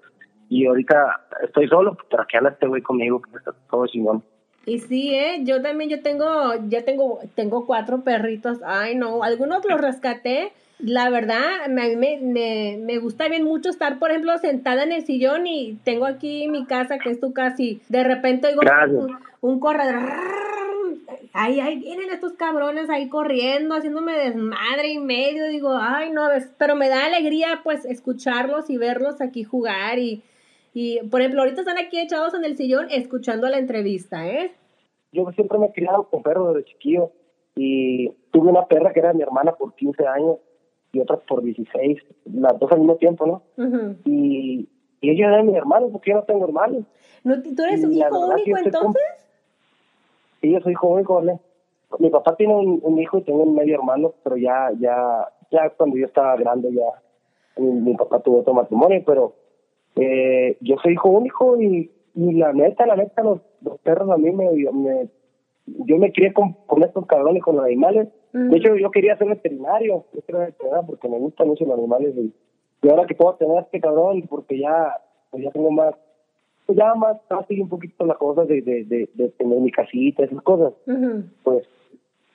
y 0.49 0.67
ahorita 0.67 1.26
estoy 1.43 1.69
solo, 1.69 1.97
pero 2.11 2.23
aquí 2.23 2.37
anda 2.37 2.50
este 2.50 2.67
güey 2.67 2.83
conmigo, 2.83 3.21
que 3.21 3.37
está 3.37 3.52
todo 3.71 3.87
chingón. 3.87 4.23
Y 4.67 4.81
sí, 4.81 5.14
eh, 5.14 5.40
yo 5.45 5.62
también, 5.62 5.88
yo 5.88 6.02
tengo, 6.02 6.52
ya 6.69 6.85
tengo, 6.85 7.21
tengo 7.35 7.67
cuatro 7.67 8.02
perritos, 8.02 8.59
ay 8.64 8.95
no, 8.95 9.23
algunos 9.23 9.64
los 9.64 9.81
rescaté, 9.81 10.52
la 10.78 11.11
verdad, 11.11 11.62
a 11.64 11.69
mí 11.69 11.97
me, 11.97 12.19
me, 12.21 12.78
me, 12.78 12.99
gusta 12.99 13.28
bien 13.28 13.45
mucho 13.45 13.71
estar, 13.71 13.99
por 13.99 14.11
ejemplo, 14.11 14.37
sentada 14.38 14.85
en 14.85 14.93
el 14.93 15.05
sillón 15.05 15.47
y 15.47 15.78
tengo 15.85 16.07
aquí 16.07 16.49
mi 16.49 16.67
casa, 16.67 16.99
que 16.99 17.11
es 17.11 17.21
tu 17.21 17.33
casa, 17.33 17.57
y 17.59 17.81
de 17.88 18.05
repente 18.05 18.49
oigo 18.49 18.61
un, 18.90 19.19
un 19.40 19.61
corredor 19.61 20.12
ahí, 21.33 21.61
ahí 21.61 21.78
vienen 21.78 22.11
estos 22.11 22.33
cabrones 22.35 22.90
ahí 22.90 23.09
corriendo, 23.09 23.75
haciéndome 23.75 24.12
desmadre 24.12 24.88
y 24.88 24.99
medio, 24.99 25.47
digo, 25.49 25.76
ay, 25.81 26.11
no, 26.11 26.28
pero 26.59 26.76
me 26.76 26.88
da 26.88 27.07
alegría 27.07 27.61
pues 27.62 27.85
escucharlos 27.85 28.71
y 28.71 28.76
verlos 28.76 29.21
aquí 29.21 29.45
jugar 29.45 29.99
y, 29.99 30.23
y, 30.80 31.00
por 31.08 31.20
ejemplo, 31.20 31.40
ahorita 31.42 31.62
están 31.62 31.76
aquí 31.76 31.99
echados 31.99 32.35
en 32.35 32.44
el 32.44 32.56
sillón 32.56 32.87
escuchando 32.88 33.49
la 33.49 33.58
entrevista, 33.58 34.28
¿eh? 34.28 34.52
Yo 35.11 35.28
siempre 35.32 35.58
me 35.58 35.66
he 35.66 35.73
criado 35.73 36.08
con 36.08 36.23
perros 36.23 36.54
desde 36.54 36.68
chiquillo 36.70 37.11
y 37.56 38.11
tuve 38.30 38.49
una 38.49 38.64
perra 38.66 38.92
que 38.92 39.00
era 39.00 39.12
mi 39.12 39.23
hermana 39.23 39.56
por 39.56 39.75
15 39.75 40.06
años 40.06 40.37
y 40.92 41.00
otra 41.00 41.16
por 41.16 41.42
16, 41.42 41.99
las 42.26 42.56
dos 42.61 42.70
al 42.70 42.78
mismo 42.78 42.94
tiempo, 42.94 43.26
¿no? 43.26 43.42
y, 44.04 44.68
y 45.00 45.11
ella 45.11 45.26
era 45.26 45.42
mi 45.42 45.52
porque 45.90 46.12
yo 46.12 46.18
no 46.18 46.23
tengo 46.23 46.44
hermanos. 46.44 46.85
¿No, 47.25 47.42
¿Tú 47.42 47.61
eres 47.64 47.82
un 47.82 47.94
hijo 47.94 48.28
único 48.28 48.58
entonces? 48.58 49.02
Sí, 50.40 50.52
yo 50.52 50.61
soy 50.61 50.75
hijo 50.75 50.87
único, 50.87 51.20
Mi 51.99 52.11
papá 52.11 52.37
tiene 52.37 52.54
un, 52.54 52.99
hijo 53.00 53.18
y 53.18 53.23
tengo 53.23 53.42
un 53.42 53.56
medio 53.56 53.75
hermano, 53.75 54.14
pero 54.23 54.37
ya, 54.37 54.70
ya, 54.78 55.28
ya 55.50 55.70
cuando 55.70 55.97
yo 55.97 56.06
estaba 56.06 56.37
grande 56.37 56.73
ya 56.73 57.02
mi, 57.61 57.94
papá 57.94 58.20
tuvo 58.20 58.42
otro 58.42 58.54
matrimonio, 58.54 59.02
pero 59.04 59.35
eh, 60.00 60.57
yo 60.61 60.76
soy 60.83 60.93
hijo 60.95 61.11
único 61.11 61.61
y, 61.61 61.90
y 62.14 62.33
la 62.33 62.52
neta, 62.52 62.87
la 62.87 62.97
neta, 62.97 63.23
los, 63.23 63.40
los 63.62 63.78
perros 63.81 64.11
a 64.11 64.17
mí 64.17 64.31
me, 64.31 64.50
me 64.73 65.09
yo 65.67 65.99
me 65.99 66.12
crié 66.12 66.33
con, 66.33 66.55
con 66.67 66.83
estos 66.83 67.07
cabrones, 67.07 67.43
con 67.43 67.57
los 67.57 67.64
animales. 67.64 68.09
De 68.33 68.57
hecho, 68.57 68.76
yo 68.76 68.90
quería 68.90 69.17
ser 69.17 69.28
veterinario, 69.28 70.05
yo 70.14 70.21
quería 70.23 70.47
veterinario 70.47 70.87
porque 70.87 71.09
me 71.09 71.19
gustan 71.19 71.49
mucho 71.49 71.64
los 71.64 71.78
animales. 71.78 72.14
Y, 72.17 72.33
y 72.83 72.88
ahora 72.88 73.07
que 73.07 73.14
puedo 73.14 73.35
tener 73.35 73.59
a 73.59 73.62
este 73.62 73.81
cabrón, 73.81 74.23
porque 74.28 74.59
ya, 74.59 74.95
pues 75.31 75.43
ya 75.43 75.50
tengo 75.50 75.71
más 75.71 75.95
pues 76.69 76.76
ya 76.76 76.95
más 76.95 77.17
fácil 77.28 77.62
un 77.62 77.71
poquito 77.71 78.05
la 78.05 78.16
cosa 78.16 78.44
de, 78.44 78.61
de, 78.61 78.85
de, 78.85 79.29
tener 79.38 79.59
mi 79.59 79.70
casita, 79.70 80.22
esas 80.22 80.42
cosas. 80.42 80.75
Pues 81.42 81.66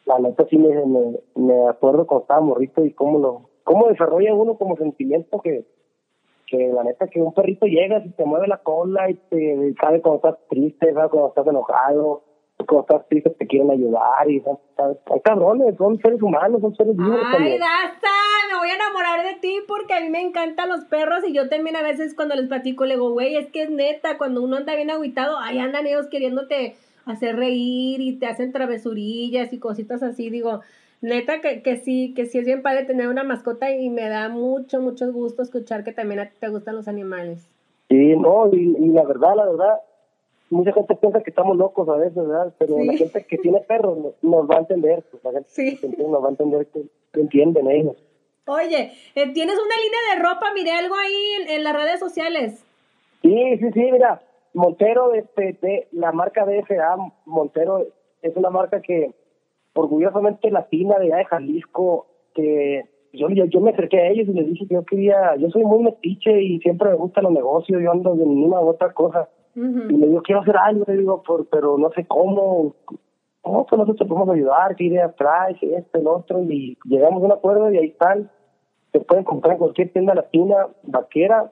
la 0.07 0.17
neta 0.17 0.47
sí 0.49 0.57
me, 0.57 0.69
me, 1.35 1.67
acuerdo 1.69 2.07
cuando 2.07 2.23
estaba 2.23 2.41
morrito 2.41 2.83
y 2.83 2.91
cómo 2.93 3.19
lo 3.19 3.49
cómo 3.63 3.89
desarrolla 3.89 4.33
uno 4.33 4.57
como 4.57 4.75
sentimiento 4.75 5.39
que 5.39 5.65
que 6.47 6.71
la 6.73 6.83
neta 6.83 7.07
que 7.07 7.21
un 7.21 7.33
perrito 7.33 7.65
llega 7.65 7.99
y 8.05 8.09
te 8.11 8.25
mueve 8.25 8.47
la 8.47 8.57
cola 8.57 9.09
y 9.09 9.15
te 9.15 9.73
sabe 9.79 10.01
cuando 10.01 10.17
estás 10.17 10.47
triste, 10.49 10.93
sabe 10.93 11.09
cuando 11.09 11.29
estás 11.29 11.47
enojado, 11.47 12.23
cuando 12.67 12.81
estás 12.81 13.07
triste 13.09 13.29
te 13.31 13.47
quieren 13.47 13.71
ayudar 13.71 14.29
y 14.29 14.39
son, 14.41 14.57
son 14.77 15.19
cabrones, 15.23 15.75
son 15.77 15.99
seres 15.99 16.21
humanos, 16.21 16.61
son 16.61 16.75
seres 16.75 16.95
vivos. 16.95 17.19
Ay, 17.37 17.57
Dasta, 17.57 18.09
me 18.51 18.59
voy 18.59 18.69
a 18.69 18.75
enamorar 18.75 19.25
de 19.25 19.39
ti 19.39 19.59
porque 19.67 19.93
a 19.93 20.01
mí 20.01 20.09
me 20.09 20.21
encantan 20.21 20.69
los 20.69 20.85
perros 20.85 21.23
y 21.27 21.33
yo 21.33 21.49
también 21.49 21.75
a 21.75 21.81
veces 21.81 22.15
cuando 22.15 22.35
les 22.35 22.47
platico 22.47 22.85
le 22.85 22.95
digo, 22.95 23.11
güey, 23.11 23.35
es 23.35 23.49
que 23.51 23.63
es 23.63 23.69
neta, 23.69 24.17
cuando 24.17 24.41
uno 24.43 24.57
anda 24.57 24.75
bien 24.75 24.91
aguitado, 24.91 25.37
ahí 25.39 25.59
andan 25.59 25.87
ellos 25.87 26.07
queriéndote 26.07 26.75
hacer 27.05 27.35
reír 27.35 27.99
y 28.01 28.17
te 28.17 28.27
hacen 28.27 28.51
travesurillas 28.51 29.51
y 29.51 29.59
cositas 29.59 30.03
así, 30.03 30.29
digo, 30.29 30.61
neta 31.03 31.41
que, 31.41 31.61
que 31.61 31.77
sí, 31.77 32.13
que 32.15 32.25
sí 32.25 32.39
es 32.39 32.45
bien 32.45 32.61
padre 32.61 32.85
tener 32.85 33.07
una 33.07 33.23
mascota 33.23 33.71
y 33.71 33.89
me 33.89 34.09
da 34.09 34.29
mucho, 34.29 34.81
mucho 34.81 35.11
gusto 35.11 35.41
escuchar 35.41 35.83
que 35.83 35.91
también 35.91 36.19
a 36.19 36.29
ti 36.29 36.35
te 36.39 36.47
gustan 36.49 36.75
los 36.75 36.87
animales. 36.87 37.47
Sí, 37.89 38.15
no, 38.15 38.49
y, 38.51 38.75
y 38.79 38.87
la 38.87 39.03
verdad, 39.03 39.35
la 39.35 39.45
verdad, 39.45 39.79
mucha 40.53 40.71
gente 40.71 40.95
piensa 40.95 41.21
que 41.21 41.29
estamos 41.29 41.57
locos 41.57 41.87
a 41.89 41.97
veces, 41.97 42.15
¿verdad? 42.15 42.53
Pero 42.57 42.77
la 42.83 42.93
gente 42.93 43.25
que 43.25 43.37
tiene 43.37 43.59
perros 43.61 43.97
nos, 44.21 44.49
va 44.49 44.55
a 44.55 44.59
entender, 44.59 45.03
pues, 45.11 45.23
la 45.23 45.31
gente 45.31 45.79
que 45.79 46.03
nos 46.03 46.23
va 46.23 46.27
a 46.27 46.31
entender 46.31 46.67
que, 46.67 46.83
entienden 47.19 47.69
ellos. 47.69 47.95
Oye, 48.47 48.91
eh, 49.15 49.33
¿tienes 49.33 49.55
una 49.55 49.75
línea 49.75 50.15
de 50.15 50.21
ropa? 50.23 50.53
Miré 50.53 50.71
algo 50.71 50.95
ahí 50.95 51.47
en, 51.49 51.63
las 51.63 51.75
redes 51.75 51.99
sociales. 51.99 52.65
Sí, 53.21 53.57
sí, 53.59 53.71
sí, 53.71 53.91
mira, 53.91 54.21
Montero, 54.53 55.13
este, 55.13 55.57
de, 55.61 55.87
la 55.91 56.11
marca 56.11 56.45
DFA, 56.45 56.97
Montero, 57.25 57.85
es 58.21 58.35
una 58.35 58.49
marca 58.49 58.81
que 58.81 59.11
orgullosamente 59.73 60.51
latina 60.51 60.97
de 60.99 61.07
allá 61.07 61.17
de 61.17 61.25
Jalisco, 61.25 62.07
que 62.33 62.83
yo, 63.13 63.29
yo, 63.29 63.61
me 63.61 63.71
acerqué 63.71 63.99
a 63.99 64.09
ellos 64.09 64.27
y 64.27 64.33
les 64.33 64.47
dije 64.47 64.67
que 64.67 64.73
yo 64.73 64.83
quería, 64.83 65.35
yo 65.37 65.49
soy 65.49 65.63
muy 65.63 65.83
metiche 65.83 66.41
y 66.41 66.59
siempre 66.59 66.89
me 66.89 66.95
gustan 66.95 67.25
los 67.25 67.33
negocios, 67.33 67.81
yo 67.81 67.91
ando 67.91 68.15
de 68.15 68.25
ninguna 68.25 68.59
otra 68.59 68.91
cosa. 68.93 69.29
Y 69.55 69.59
le 69.97 70.07
digo, 70.07 70.23
quiero 70.23 70.41
hacer 70.41 70.57
algo, 70.57 70.83
le 70.87 70.97
digo, 70.97 71.21
por, 71.21 71.47
pero 71.47 71.77
no 71.77 71.91
sé 71.91 72.05
cómo. 72.05 72.73
¿Cómo 73.41 73.65
pues 73.65 73.77
nosotros 73.77 74.07
podemos 74.07 74.29
ayudar? 74.29 74.75
¿Qué 74.75 74.85
ideas 74.85 75.15
traes? 75.15 75.57
Este, 75.61 75.99
el 75.99 76.07
otro. 76.07 76.41
Y 76.43 76.77
llegamos 76.85 77.21
a 77.21 77.25
un 77.25 77.31
acuerdo 77.33 77.71
y 77.71 77.77
ahí 77.77 77.87
están. 77.87 78.31
Se 78.91 78.99
pueden 79.01 79.23
comprar 79.23 79.53
en 79.53 79.59
cualquier 79.59 79.91
tienda 79.91 80.15
latina, 80.15 80.67
vaquera, 80.83 81.51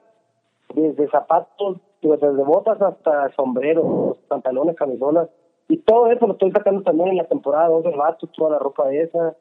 desde 0.74 1.08
zapatos, 1.10 1.78
desde 2.00 2.42
botas 2.42 2.80
hasta 2.80 3.30
sombreros, 3.36 4.16
pantalones, 4.26 4.74
camisolas. 4.74 5.28
Y 5.72 5.78
todo 5.78 6.08
eso 6.08 6.26
lo 6.26 6.34
estoy 6.34 6.50
sacando 6.50 6.82
también 6.82 7.08
en 7.08 7.16
la 7.16 7.24
temporada 7.24 7.70
dos 7.70 7.82
de 7.82 7.92
toda 8.36 8.50
la 8.50 8.58
ropa 8.58 8.92
esa. 8.92 9.34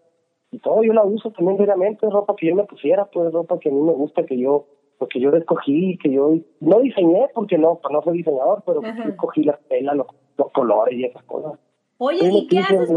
Y 0.50 0.60
todo 0.60 0.82
yo 0.82 0.94
la 0.94 1.04
uso 1.04 1.30
también 1.32 1.58
diariamente, 1.58 2.10
ropa 2.10 2.36
que 2.38 2.48
yo 2.48 2.56
me 2.56 2.64
pusiera, 2.64 3.04
pues 3.04 3.34
ropa 3.34 3.60
que 3.60 3.68
a 3.68 3.72
mí 3.74 3.82
me 3.82 3.92
gusta, 3.92 4.26
que 4.26 4.40
yo 4.40 4.66
porque 4.98 5.20
yo 5.20 5.30
escogí, 5.32 5.98
que 5.98 6.10
yo 6.10 6.36
no 6.62 6.80
diseñé, 6.80 7.28
porque 7.34 7.58
no, 7.58 7.80
pues 7.82 7.92
no 7.92 8.02
soy 8.02 8.20
diseñador, 8.20 8.64
pero 8.66 8.82
escogí 8.82 9.44
las 9.44 9.60
telas, 9.68 9.98
los, 9.98 10.08
colores 10.54 10.98
y 10.98 11.04
esas 11.04 11.24
cosas. 11.24 11.60
Oye, 11.98 12.30
¿y 12.32 12.48
qué 12.48 12.60
haces 12.60 12.90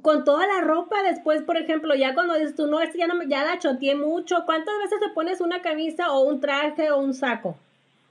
con, 0.00 0.24
toda 0.24 0.46
la 0.46 0.62
ropa 0.62 1.02
después, 1.02 1.42
por 1.42 1.58
ejemplo, 1.58 1.94
ya 1.94 2.14
cuando 2.14 2.36
dices 2.36 2.54
tú, 2.54 2.68
no, 2.68 2.80
es 2.80 2.94
ya, 2.94 3.06
no, 3.06 3.22
ya 3.24 3.44
la 3.44 3.58
choteé 3.58 3.96
mucho, 3.96 4.46
¿cuántas 4.46 4.74
veces 4.78 4.98
te 4.98 5.10
pones 5.10 5.42
una 5.42 5.60
camisa 5.60 6.10
o 6.14 6.22
un 6.22 6.40
traje 6.40 6.90
o 6.90 6.98
un 7.00 7.12
saco? 7.12 7.54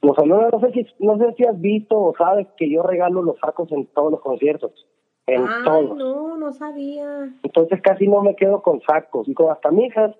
Pues 0.02 0.18
no, 0.26 0.50
no, 0.50 0.60
sé 0.60 0.72
si, 0.72 0.88
no 1.00 1.18
sé 1.20 1.34
si 1.38 1.46
has 1.46 1.60
visto 1.62 1.96
o 1.96 2.16
sabes 2.18 2.48
que 2.58 2.70
yo 2.70 2.82
regalo 2.82 3.22
los 3.22 3.38
sacos 3.40 3.72
en 3.72 3.86
todos 3.88 4.12
los 4.12 4.22
conciertos. 4.22 4.88
En 5.28 5.46
Ay, 5.48 5.92
no, 5.96 6.38
no 6.38 6.52
sabía. 6.52 7.30
Entonces 7.44 7.80
casi 7.82 8.08
no 8.08 8.24
me 8.24 8.36
quedo 8.36 8.64
con 8.64 8.82
sacos. 8.82 9.28
Y 9.28 9.36
con 9.36 9.52
hasta 9.52 9.72
hijas 9.74 10.16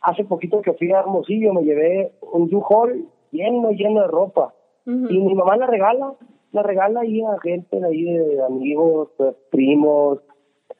hace 0.00 0.24
poquito 0.24 0.60
que 0.60 0.72
fui 0.72 0.90
a 0.90 0.98
Hermosillo 0.98 1.54
me 1.54 1.62
llevé 1.62 2.12
un 2.32 2.52
U-Haul 2.52 3.06
lleno, 3.30 3.70
lleno 3.70 4.02
de 4.02 4.08
ropa. 4.08 4.54
Y 4.84 4.90
mi 5.20 5.34
mamá 5.34 5.56
la 5.56 5.68
regala, 5.68 6.14
la 6.50 6.64
regala 6.64 7.02
ahí 7.02 7.22
a 7.22 7.38
gente 7.40 7.78
de 7.78 7.86
ahí, 7.86 8.02
de 8.02 8.42
amigos, 8.42 9.10
pues, 9.16 9.36
primos, 9.52 10.18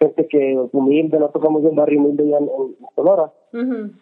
gente 0.00 0.26
que 0.26 0.58
humilde, 0.72 1.18
nosotros 1.18 1.42
tocamos 1.42 1.62
en 1.62 1.68
un 1.68 1.76
barrio 1.76 2.00
humilde 2.00 2.28
ya 2.28 2.38
en, 2.38 2.50
Sonora. 2.96 3.32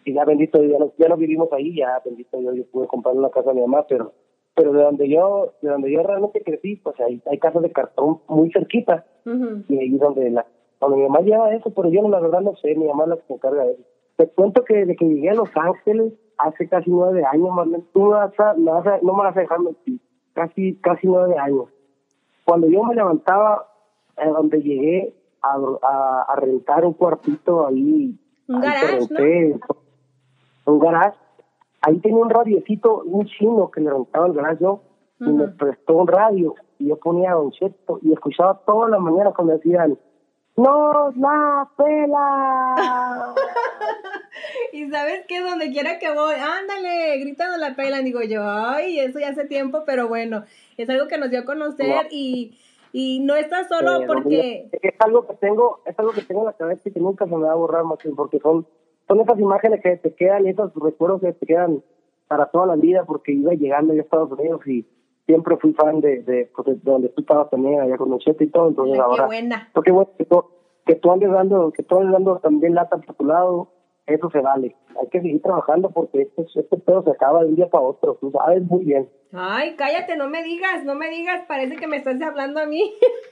Y 0.03 0.13
ya 0.13 0.25
bendito, 0.25 0.63
ya 0.63 0.79
no, 0.79 0.91
ya 0.97 1.07
no 1.07 1.17
vivimos 1.17 1.53
ahí, 1.53 1.75
ya 1.75 2.01
bendito 2.03 2.41
yo, 2.41 2.53
yo 2.53 2.65
pude 2.65 2.87
comprar 2.87 3.15
una 3.15 3.29
casa 3.29 3.51
a 3.51 3.53
mi 3.53 3.61
mamá, 3.61 3.85
pero 3.87 4.11
pero 4.55 4.73
de 4.73 4.83
donde 4.83 5.09
yo 5.09 5.53
de 5.61 5.69
donde 5.69 5.91
yo 5.91 6.03
realmente 6.03 6.41
crecí, 6.43 6.75
pues 6.77 6.99
hay, 6.99 7.21
hay 7.29 7.39
casas 7.39 7.61
de 7.61 7.71
cartón 7.71 8.19
muy 8.27 8.51
cerquita. 8.51 9.05
Y 9.25 9.77
ahí 9.77 9.97
donde 9.97 10.29
la 10.29 10.45
donde 10.79 10.97
mi 10.97 11.03
mamá 11.03 11.19
lleva 11.21 11.53
eso, 11.53 11.69
pero 11.69 11.89
yo 11.89 12.01
no, 12.01 12.09
la 12.09 12.19
verdad 12.19 12.41
no 12.41 12.55
sé, 12.55 12.75
mi 12.75 12.87
mamá 12.87 13.03
es 13.03 13.09
la 13.09 13.15
que 13.17 13.27
se 13.27 13.33
encarga 13.33 13.63
de 13.65 13.73
eso. 13.73 13.83
Te 14.17 14.27
cuento 14.27 14.63
que 14.63 14.75
desde 14.77 14.95
que 14.95 15.05
llegué 15.05 15.29
a 15.29 15.35
Los 15.35 15.49
Ángeles 15.55 16.13
hace 16.37 16.67
casi 16.67 16.89
nueve 16.89 17.23
años, 17.23 17.49
Marlene, 17.51 17.83
tú 17.93 18.09
vas 18.09 18.37
a, 18.39 18.53
no 18.55 18.81
me 19.13 19.23
vas 19.23 19.37
a 19.37 19.39
dejar 19.39 19.59
mentir, 19.59 19.99
casi, 20.33 20.75
casi 20.77 21.07
nueve 21.07 21.37
años. 21.37 21.65
Cuando 22.45 22.67
yo 22.67 22.83
me 22.83 22.95
levantaba, 22.95 23.67
a 24.17 24.27
donde 24.27 24.61
llegué, 24.61 25.13
a, 25.41 25.57
a, 25.81 26.21
a 26.23 26.35
rentar 26.35 26.85
un 26.85 26.93
cuartito 26.93 27.67
ahí. 27.67 28.15
Un 28.47 28.63
ahí 28.63 28.69
garage, 28.69 29.59
Un 30.65 30.79
garage. 30.79 31.17
Ahí 31.81 31.99
tenía 31.99 32.17
un 32.21 32.29
radiecito, 32.29 33.01
un 33.03 33.25
chino 33.25 33.71
que 33.71 33.81
le 33.81 33.89
rentaba 33.89 34.27
el 34.27 34.33
garage 34.33 34.63
yo, 34.63 34.81
y 35.19 35.29
me 35.31 35.47
prestó 35.49 35.97
un 35.97 36.07
radio, 36.07 36.55
y 36.79 36.87
yo 36.87 36.97
ponía 36.97 37.33
Don 37.33 37.51
Cheto, 37.51 37.99
y 38.01 38.11
escuchaba 38.13 38.59
toda 38.65 38.89
la 38.89 38.99
mañana 38.99 39.31
cuando 39.35 39.53
decían, 39.53 39.97
¡No 40.57 41.11
la 41.15 41.69
pela! 41.77 43.33
Y 44.73 44.89
sabes 44.89 45.25
que 45.27 45.41
donde 45.41 45.69
quiera 45.71 45.99
que 45.99 46.13
voy, 46.13 46.35
ándale, 46.35 47.17
gritando 47.19 47.57
la 47.57 47.75
pela, 47.75 47.99
digo 47.99 48.21
yo, 48.21 48.41
ay, 48.43 48.99
eso 48.99 49.19
ya 49.19 49.29
hace 49.29 49.45
tiempo, 49.45 49.83
pero 49.85 50.07
bueno, 50.07 50.45
es 50.77 50.89
algo 50.89 51.07
que 51.07 51.17
nos 51.17 51.29
dio 51.29 51.41
a 51.41 51.45
conocer 51.45 51.87
Wow. 51.87 52.03
y, 52.09 52.57
y 52.93 53.19
no 53.19 53.35
está 53.35 53.67
solo 53.67 54.01
Eh, 54.01 54.05
porque... 54.07 54.69
es 54.81 54.93
algo 54.99 55.27
que 55.27 55.33
tengo 55.35 55.81
es 55.85 55.97
algo 55.99 56.11
que 56.13 56.21
tengo 56.21 56.41
en 56.41 56.45
la 56.47 56.53
cabeza 56.53 56.87
y 56.87 56.91
que 56.93 56.99
nunca 57.01 57.25
se 57.25 57.35
me 57.35 57.43
va 57.45 57.51
a 57.51 57.55
borrar 57.55 57.83
más 57.83 57.99
porque 58.15 58.39
son 58.39 58.65
son 59.11 59.19
esas 59.19 59.39
imágenes 59.39 59.81
que 59.81 59.97
te 59.97 60.13
quedan 60.15 60.45
y 60.47 60.51
esos 60.51 60.73
recuerdos 60.73 61.19
que 61.19 61.33
te 61.33 61.45
quedan 61.45 61.83
para 62.29 62.45
toda 62.45 62.65
la 62.65 62.75
vida 62.77 63.03
porque 63.03 63.33
iba 63.33 63.51
llegando 63.53 63.93
yo 63.93 63.99
a 63.99 64.03
Estados 64.03 64.31
Unidos 64.31 64.65
y 64.65 64.87
siempre 65.25 65.57
fui 65.57 65.73
fan 65.73 65.99
de, 65.99 66.21
de, 66.23 66.49
pues, 66.55 66.65
de 66.67 66.75
donde 66.89 67.09
tú 67.09 67.19
estabas 67.19 67.49
también 67.49 67.81
allá 67.81 67.97
con 67.97 68.09
Nochete 68.09 68.45
y 68.45 68.47
todo 68.47 68.69
entonces 68.69 68.95
qué 68.95 69.01
ahora 69.01 69.25
buena. 69.25 69.69
porque 69.73 69.91
bueno 69.91 70.11
que 70.17 70.23
tú, 70.23 70.45
que 70.85 70.95
tú 70.95 71.11
andes 71.11 71.29
dando 71.29 71.71
que 71.71 71.83
tú 71.83 71.97
andes 71.97 72.13
dando 72.13 72.39
también 72.39 72.73
lata 72.73 72.97
por 72.99 73.15
tu 73.15 73.25
lado 73.25 73.67
eso 74.05 74.29
se 74.29 74.39
vale 74.39 74.77
hay 74.97 75.07
que 75.09 75.21
seguir 75.21 75.41
trabajando 75.41 75.89
porque 75.89 76.21
este 76.21 76.43
este 76.43 76.77
pedo 76.77 77.03
se 77.03 77.11
acaba 77.11 77.41
de 77.43 77.49
un 77.49 77.55
día 77.57 77.69
para 77.69 77.83
otro 77.83 78.17
tú 78.21 78.31
sabes 78.31 78.63
muy 78.63 78.85
bien 78.85 79.09
Ay, 79.33 79.75
cállate, 79.77 80.17
no 80.17 80.27
me 80.27 80.43
digas, 80.43 80.83
no 80.83 80.95
me 80.95 81.09
digas, 81.09 81.43
parece 81.47 81.77
que 81.77 81.87
me 81.87 81.95
estás 81.95 82.21
hablando 82.21 82.59
a 82.59 82.65
mí. 82.65 82.93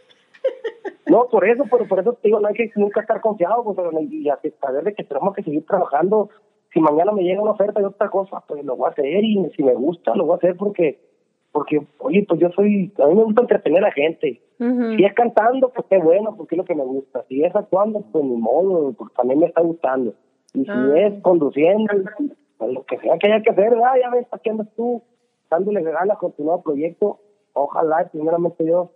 No, 1.09 1.27
por 1.27 1.43
eso, 1.47 1.63
pero 1.71 1.87
por 1.87 1.99
eso 1.99 2.13
te 2.13 2.27
digo, 2.27 2.39
no 2.39 2.47
hay 2.47 2.53
que 2.53 2.69
nunca 2.75 3.01
estar 3.01 3.19
confiado, 3.19 3.63
pues, 3.63 3.77
y 4.11 4.25
saber 4.61 4.83
de 4.83 4.93
que 4.93 5.03
tenemos 5.03 5.33
que 5.33 5.41
seguir 5.43 5.65
trabajando. 5.65 6.29
Si 6.71 6.79
mañana 6.79 7.11
me 7.11 7.23
llega 7.23 7.41
una 7.41 7.51
oferta 7.51 7.79
de 7.79 7.87
otra 7.87 8.09
cosa, 8.09 8.43
pues 8.47 8.63
lo 8.63 8.75
voy 8.75 8.87
a 8.87 8.91
hacer 8.91 9.23
y 9.23 9.43
si 9.55 9.63
me 9.63 9.73
gusta, 9.73 10.15
lo 10.15 10.25
voy 10.25 10.33
a 10.33 10.37
hacer 10.37 10.55
porque, 10.55 10.99
porque, 11.51 11.81
oye, 11.97 12.23
pues 12.29 12.39
yo 12.39 12.49
soy, 12.51 12.93
a 12.99 13.07
mí 13.07 13.15
me 13.15 13.23
gusta 13.23 13.41
entretener 13.41 13.79
a 13.79 13.87
la 13.87 13.91
gente. 13.91 14.39
Si 14.59 15.03
es 15.03 15.13
cantando, 15.15 15.69
pues 15.69 15.87
qué 15.89 15.97
bueno, 15.97 16.35
porque 16.37 16.53
es 16.55 16.57
lo 16.59 16.65
que 16.65 16.75
me 16.75 16.83
gusta. 16.83 17.23
Si 17.27 17.43
es 17.43 17.55
actuando, 17.55 18.01
pues 18.11 18.23
ni 18.23 18.35
modo, 18.37 18.93
pues 18.93 19.11
también 19.13 19.39
me 19.39 19.47
está 19.47 19.61
gustando. 19.61 20.13
Y 20.53 20.63
si 20.65 20.69
Ah. 20.69 20.93
es 20.95 21.21
conduciendo, 21.23 21.91
pues 22.57 22.71
lo 22.71 22.83
que 22.85 22.99
sea 22.99 23.17
que 23.17 23.31
haya 23.31 23.41
que 23.41 23.49
hacer, 23.49 23.71
¿verdad? 23.71 23.93
ya 23.99 24.11
ves, 24.11 24.27
¿para 24.27 24.43
qué 24.43 24.51
andas 24.51 24.67
tú 24.75 25.01
dándole 25.49 25.81
ganas 25.81 26.17
con 26.19 26.33
tu 26.33 26.43
nuevo 26.43 26.61
proyecto? 26.61 27.19
Ojalá, 27.53 28.07
primeramente 28.11 28.63
yo, 28.63 28.91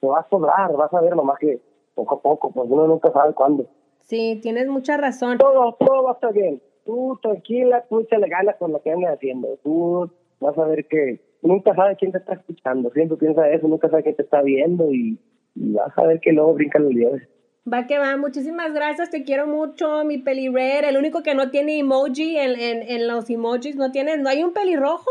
te 0.00 0.06
va 0.06 0.20
a 0.20 0.28
sobrar, 0.28 0.72
vas 0.76 0.92
a 0.92 1.00
ver 1.00 1.14
nomás 1.16 1.38
que 1.38 1.60
poco 1.94 2.14
a 2.14 2.20
poco, 2.20 2.50
pues 2.50 2.68
uno 2.70 2.86
nunca 2.86 3.10
sabe 3.12 3.34
cuándo. 3.34 3.66
Sí, 4.02 4.38
tienes 4.42 4.68
mucha 4.68 4.96
razón. 4.96 5.38
Todo, 5.38 5.76
todo 5.78 6.04
va 6.04 6.12
a 6.12 6.14
estar 6.14 6.32
bien. 6.32 6.62
Tú 6.84 7.18
tranquila, 7.20 7.84
tú 7.88 8.00
échale 8.00 8.28
ganas 8.28 8.56
con 8.56 8.72
lo 8.72 8.80
que 8.80 8.92
andas 8.92 9.14
haciendo. 9.14 9.48
Tú 9.62 10.10
vas 10.40 10.56
a 10.56 10.64
ver 10.64 10.86
que 10.86 11.20
nunca 11.42 11.74
sabes 11.74 11.98
quién 11.98 12.12
te 12.12 12.18
está 12.18 12.34
escuchando. 12.34 12.90
Siempre 12.90 13.18
piensa 13.18 13.50
eso, 13.50 13.68
nunca 13.68 13.88
sabes 13.90 14.04
quién 14.04 14.16
te 14.16 14.22
está 14.22 14.40
viendo 14.42 14.90
y, 14.92 15.18
y 15.54 15.72
vas 15.72 15.96
a 15.98 16.06
ver 16.06 16.20
que 16.20 16.32
luego 16.32 16.54
brincan 16.54 16.84
los 16.84 16.94
dioses. 16.94 17.28
Va 17.70 17.86
que 17.86 17.98
va, 17.98 18.16
muchísimas 18.16 18.72
gracias, 18.72 19.10
te 19.10 19.24
quiero 19.24 19.46
mucho, 19.46 20.02
mi 20.04 20.16
pelirrer, 20.16 20.84
el 20.84 20.96
único 20.96 21.22
que 21.22 21.34
no 21.34 21.50
tiene 21.50 21.78
emoji 21.78 22.38
en, 22.38 22.58
en, 22.58 22.82
en 22.82 23.06
los 23.06 23.28
emojis, 23.28 23.76
no 23.76 23.92
tiene, 23.92 24.16
no 24.16 24.30
hay 24.30 24.42
un 24.42 24.54
pelirrojo. 24.54 25.10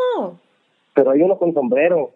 Pero 0.95 1.11
hay 1.11 1.21
uno 1.21 1.37
con 1.37 1.53
sombrero. 1.53 2.11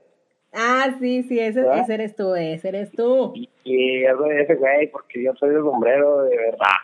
Ah, 0.54 0.96
sí, 1.00 1.24
sí, 1.24 1.40
ese, 1.40 1.66
ese 1.80 1.94
eres 1.94 2.16
tú, 2.16 2.36
ese 2.36 2.68
eres 2.70 2.92
tú, 2.92 3.34
Y 3.64 4.04
eso 4.04 4.26
es 4.26 4.42
ese 4.42 4.56
güey, 4.56 4.88
porque 4.92 5.24
yo 5.24 5.34
soy 5.36 5.52
de 5.52 5.62
sombrero 5.62 6.24
de 6.24 6.38
verdad. 6.38 6.78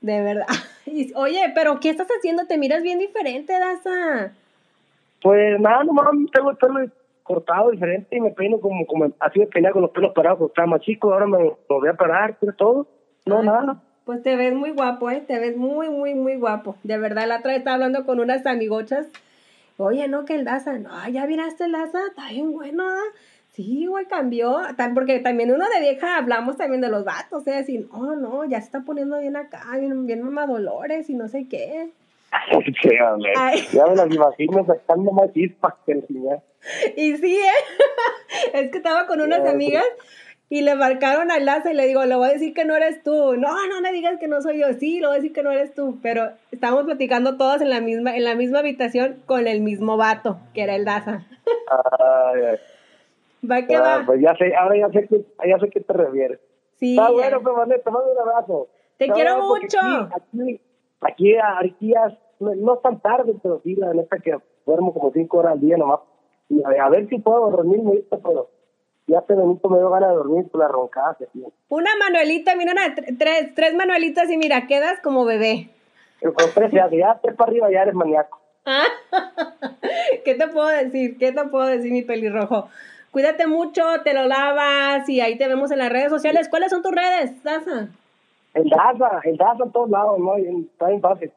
de 0.00 0.22
verdad. 0.22 0.46
Y, 0.90 1.12
oye, 1.14 1.52
pero 1.54 1.80
¿qué 1.80 1.90
estás 1.90 2.08
haciendo? 2.08 2.46
Te 2.46 2.56
miras 2.56 2.82
bien 2.82 2.98
diferente, 2.98 3.52
Daza. 3.52 4.32
Pues 5.20 5.60
nada, 5.60 5.84
nomás 5.84 6.06
tengo 6.32 6.50
el 6.50 6.56
pelo 6.56 6.90
cortado 7.22 7.70
diferente 7.70 8.16
y 8.16 8.20
me 8.20 8.30
peino 8.30 8.58
como, 8.58 8.86
como 8.86 9.12
así 9.20 9.38
me 9.38 9.46
peinaba 9.46 9.74
con 9.74 9.82
los 9.82 9.90
pelos 9.90 10.14
parados 10.14 10.38
cuando 10.38 10.52
estaba 10.52 10.66
más 10.66 10.80
chico, 10.80 11.12
ahora 11.12 11.26
me 11.26 11.38
lo 11.38 11.58
voy 11.68 11.88
a 11.88 11.92
parar, 11.92 12.38
todo. 12.56 12.86
No, 13.26 13.40
Ay, 13.40 13.46
nada. 13.46 13.82
Pues 14.06 14.22
te 14.22 14.34
ves 14.36 14.54
muy 14.54 14.70
guapo, 14.70 15.10
¿eh? 15.10 15.22
Te 15.26 15.38
ves 15.38 15.58
muy, 15.58 15.90
muy, 15.90 16.14
muy 16.14 16.36
guapo. 16.36 16.76
De 16.82 16.96
verdad, 16.96 17.28
la 17.28 17.40
otra 17.40 17.50
vez 17.50 17.58
estaba 17.58 17.74
hablando 17.74 18.06
con 18.06 18.20
unas 18.20 18.46
amigochas. 18.46 19.06
Oye, 19.80 20.08
no, 20.08 20.24
que 20.24 20.34
el 20.34 20.44
Daza, 20.44 20.76
no, 20.76 20.90
ya 21.08 21.24
miraste 21.26 21.64
el 21.64 21.72
Daza, 21.72 22.00
está 22.08 22.30
bien 22.30 22.50
bueno, 22.50 22.82
¿ah? 22.82 23.14
Sí, 23.50 23.86
güey, 23.86 24.06
cambió. 24.06 24.58
Porque 24.92 25.20
también 25.20 25.52
uno 25.52 25.64
de 25.68 25.80
vieja 25.80 26.16
hablamos 26.16 26.56
también 26.56 26.80
de 26.80 26.88
los 26.88 27.04
vatos, 27.04 27.46
¿eh? 27.46 27.52
Decir, 27.52 27.88
oh, 27.92 28.16
no, 28.16 28.44
ya 28.44 28.60
se 28.60 28.66
está 28.66 28.80
poniendo 28.80 29.20
bien 29.20 29.36
acá, 29.36 29.64
bien, 29.78 30.04
bien 30.04 30.22
mamadolores 30.22 31.08
y 31.08 31.14
no 31.14 31.28
sé 31.28 31.48
qué. 31.48 31.90
Sí. 32.82 32.90
Ay. 33.36 33.66
Ya 33.72 33.86
me 33.86 33.94
las 33.94 34.14
imagino 34.14 34.64
sacando 34.66 35.12
más 35.12 35.32
chispas 35.32 35.74
que 35.86 35.92
el. 35.92 36.04
Y 36.96 37.16
sí, 37.16 37.36
¿eh? 37.36 38.52
es 38.54 38.70
que 38.70 38.78
estaba 38.78 39.06
con 39.06 39.20
unas 39.20 39.46
amigas 39.48 39.84
y 40.50 40.62
le 40.62 40.74
marcaron 40.74 41.30
al 41.30 41.44
Daza 41.44 41.70
y 41.72 41.74
le 41.74 41.86
digo, 41.86 42.04
le 42.04 42.14
voy 42.16 42.28
a 42.28 42.32
decir 42.32 42.54
que 42.54 42.64
no 42.64 42.74
eres 42.76 43.02
tú. 43.02 43.34
No, 43.36 43.66
no 43.66 43.80
le 43.82 43.92
digas 43.92 44.18
que 44.18 44.28
no 44.28 44.40
soy 44.40 44.60
yo. 44.60 44.72
Sí, 44.78 45.00
le 45.00 45.06
voy 45.06 45.14
a 45.14 45.20
decir 45.20 45.32
que 45.32 45.42
no 45.42 45.50
eres 45.50 45.74
tú. 45.74 45.98
Pero 46.02 46.30
estábamos 46.50 46.84
platicando 46.84 47.36
todas 47.36 47.60
en 47.60 47.70
la 47.70 47.80
misma, 47.80 48.16
en 48.16 48.24
la 48.24 48.34
misma 48.34 48.60
habitación 48.60 49.22
con 49.26 49.46
el 49.46 49.60
mismo 49.60 49.96
vato, 49.96 50.38
que 50.54 50.62
era 50.62 50.74
el 50.74 50.84
Daza. 50.84 51.26
Ay, 51.70 52.40
ay. 52.50 52.56
Va 53.50 53.66
que 53.66 53.76
Ah, 53.76 53.98
va. 53.98 54.02
pues 54.06 54.20
ya 54.20 54.34
sé, 54.36 54.54
ahora 54.56 54.76
ya 54.76 54.88
sé 54.88 55.06
que, 55.06 55.24
ya 55.48 55.58
sé 55.58 55.68
que 55.70 55.80
te 55.80 55.92
refieres. 55.92 56.40
Sí. 56.80 56.96
Está 56.98 57.10
bueno, 57.10 57.40
pues 57.42 57.54
vale, 57.56 57.78
te 57.78 57.90
mando 57.90 58.10
un 58.12 58.18
abrazo. 58.18 58.68
Te 58.96 59.08
quiero 59.10 59.38
mucho. 59.42 59.78
Aquí, 60.10 60.60
aquí, 61.00 61.36
aquí, 61.36 61.94
no, 62.40 62.54
no 62.54 62.74
es 62.74 62.82
tan 62.82 63.00
tarde, 63.00 63.34
pero 63.42 63.60
sí, 63.62 63.76
la 63.76 63.92
neta 63.94 64.18
que 64.18 64.36
duermo 64.66 64.92
como 64.92 65.12
cinco 65.12 65.38
horas 65.38 65.52
al 65.52 65.60
día 65.60 65.76
nomás. 65.76 66.00
Y 66.48 66.62
a, 66.64 66.84
a 66.84 66.88
ver 66.88 67.08
si 67.08 67.18
puedo 67.18 67.50
dormirme 67.50 68.02
pero 68.10 68.47
ya 69.08 69.18
hace 69.18 69.34
minuto 69.34 69.68
me 69.68 69.78
dio 69.78 69.90
ganas 69.90 70.10
de 70.10 70.14
dormir 70.16 70.48
por 70.48 70.60
la 70.60 70.68
roncada 70.68 71.16
que 71.18 71.26
tiene. 71.26 71.48
Una 71.68 71.90
Manuelita, 71.98 72.54
mira, 72.54 72.72
una, 72.72 72.94
tr- 72.94 73.18
tres, 73.18 73.54
tres 73.54 73.74
Manuelitas 73.74 74.30
y 74.30 74.36
mira, 74.36 74.66
quedas 74.68 75.00
como 75.00 75.24
bebé. 75.24 75.70
Pero 76.20 76.34
con 76.34 76.46
tres 76.54 76.70
ya, 76.72 76.88
ya 76.90 77.18
tres 77.20 77.34
para 77.36 77.50
arriba 77.50 77.70
ya 77.72 77.82
eres 77.82 77.94
maníaco. 77.94 78.40
Ah, 78.64 78.84
¿Qué 80.24 80.34
te 80.34 80.46
puedo 80.48 80.68
decir? 80.68 81.16
¿Qué 81.18 81.32
te 81.32 81.44
puedo 81.46 81.66
decir, 81.66 81.90
mi 81.92 82.02
pelirrojo? 82.02 82.68
Cuídate 83.10 83.46
mucho, 83.46 83.82
te 84.04 84.12
lo 84.14 84.24
lavas 84.26 85.08
y 85.08 85.20
ahí 85.20 85.38
te 85.38 85.48
vemos 85.48 85.70
en 85.70 85.78
las 85.78 85.90
redes 85.90 86.10
sociales. 86.10 86.48
¿Cuáles 86.48 86.70
son 86.70 86.82
tus 86.82 86.92
redes, 86.94 87.42
Daza? 87.42 87.88
El 88.54 88.68
Daza, 88.68 89.20
el 89.24 89.36
Daza 89.36 89.64
en 89.64 89.72
todos 89.72 89.88
lados, 89.90 90.18
¿no? 90.18 90.36
Está 90.36 90.88
bien 90.88 91.00
fácil. 91.00 91.32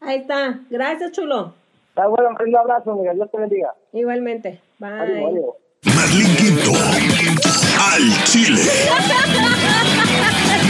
Ahí 0.00 0.18
está. 0.18 0.60
Gracias, 0.70 1.12
chulo. 1.12 1.52
Está 1.90 2.06
bueno, 2.06 2.30
un 2.40 2.56
abrazo, 2.56 2.92
amiga. 2.92 3.12
Dios 3.12 3.30
te 3.30 3.36
bendiga. 3.38 3.74
Igualmente. 3.92 4.60
Bye. 4.78 5.59
Marlene 5.86 6.36
Quinto. 6.36 6.72
Al 6.72 8.24
Chile. 8.24 8.60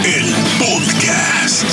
El 0.07 0.27
podcast. 0.61 1.67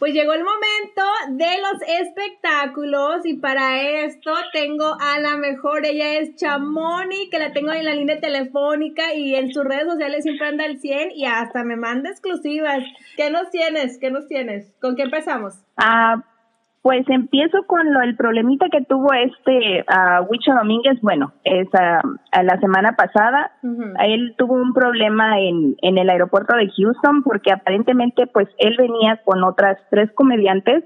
Pues 0.00 0.12
llegó 0.12 0.32
el 0.32 0.42
momento 0.42 1.02
de 1.28 1.58
los 1.60 1.80
espectáculos 2.00 3.24
y 3.24 3.34
para 3.34 4.02
esto 4.04 4.32
tengo 4.52 4.96
a 5.00 5.20
la 5.20 5.36
mejor, 5.36 5.86
ella 5.86 6.18
es 6.18 6.34
Chamoni, 6.34 7.30
que 7.30 7.38
la 7.38 7.52
tengo 7.52 7.70
en 7.70 7.84
la 7.84 7.94
línea 7.94 8.18
telefónica 8.18 9.14
y 9.14 9.36
en 9.36 9.52
sus 9.52 9.62
redes 9.62 9.86
sociales 9.86 10.24
siempre 10.24 10.48
anda 10.48 10.64
al 10.64 10.78
100 10.78 11.12
y 11.14 11.26
hasta 11.26 11.62
me 11.62 11.76
manda 11.76 12.10
exclusivas. 12.10 12.82
¿Qué 13.16 13.30
nos 13.30 13.50
tienes? 13.50 13.98
¿Qué 13.98 14.10
nos 14.10 14.26
tienes? 14.26 14.72
¿Con 14.80 14.96
qué 14.96 15.02
empezamos? 15.02 15.54
Ah, 15.76 16.16
pues 16.82 17.08
empiezo 17.08 17.62
con 17.68 17.92
lo, 17.92 18.00
el 18.02 18.16
problemita 18.16 18.66
que 18.68 18.84
tuvo 18.84 19.12
este 19.12 19.84
Huicho 20.28 20.52
Domínguez. 20.52 21.00
Bueno, 21.00 21.32
es 21.44 21.68
ah, 21.74 22.02
a 22.32 22.42
la 22.42 22.58
semana 22.58 22.96
pasada. 22.96 23.52
Él 24.04 24.34
tuvo 24.36 24.54
un 24.54 24.74
problema 24.74 25.38
en, 25.38 25.76
en 25.80 25.96
el 25.98 26.10
aeropuerto 26.10 26.56
de 26.56 26.68
Houston 26.76 27.22
porque 27.22 27.52
aparentemente 27.52 28.26
pues 28.26 28.48
él 28.58 28.74
venía 28.76 29.20
con 29.24 29.44
otras 29.44 29.78
tres 29.90 30.10
comediantes. 30.14 30.84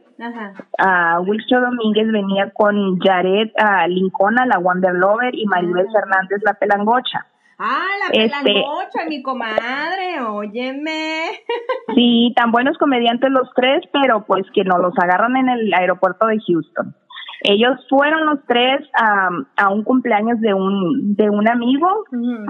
Ah, 0.79 1.19
Huicho 1.27 1.61
Domínguez 1.61 2.13
venía 2.13 2.51
con 2.51 2.99
Jared 2.99 3.51
Lincona, 3.89 4.45
la 4.45 4.59
Wonder 4.59 4.95
Lover, 4.95 5.35
y 5.35 5.47
Maribel 5.47 5.87
Ah. 5.89 5.93
Fernández, 6.01 6.43
la 6.45 6.55
pelangocha. 6.55 7.27
Ah, 7.59 7.87
la 8.01 8.23
Este- 8.25 8.63
mi 9.09 9.23
comadre, 9.23 10.21
óyeme. 10.29 11.31
Sí, 11.95 12.33
tan 12.37 12.51
buenos 12.51 12.77
comediantes 12.79 13.31
los 13.31 13.49
tres, 13.55 13.83
pero 13.93 14.25
pues 14.27 14.45
que 14.53 14.65
nos 14.65 14.81
los 14.81 14.93
agarran 14.99 15.37
en 15.37 15.49
el 15.49 15.73
aeropuerto 15.73 16.27
de 16.27 16.39
Houston. 16.47 16.95
Ellos 17.43 17.79
fueron 17.89 18.27
los 18.27 18.41
tres 18.47 18.81
a, 18.95 19.29
a 19.57 19.69
un 19.71 19.85
cumpleaños 19.85 20.41
de 20.41 20.53
un 20.53 21.15
de 21.15 21.31
un 21.31 21.49
amigo, 21.49 21.89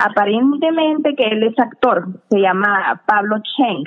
aparentemente 0.03 1.15
que 1.15 1.25
él 1.25 1.43
es 1.43 1.59
actor, 1.59 2.07
se 2.31 2.41
llama 2.41 3.03
Pablo 3.07 3.37
Cheng. 3.57 3.85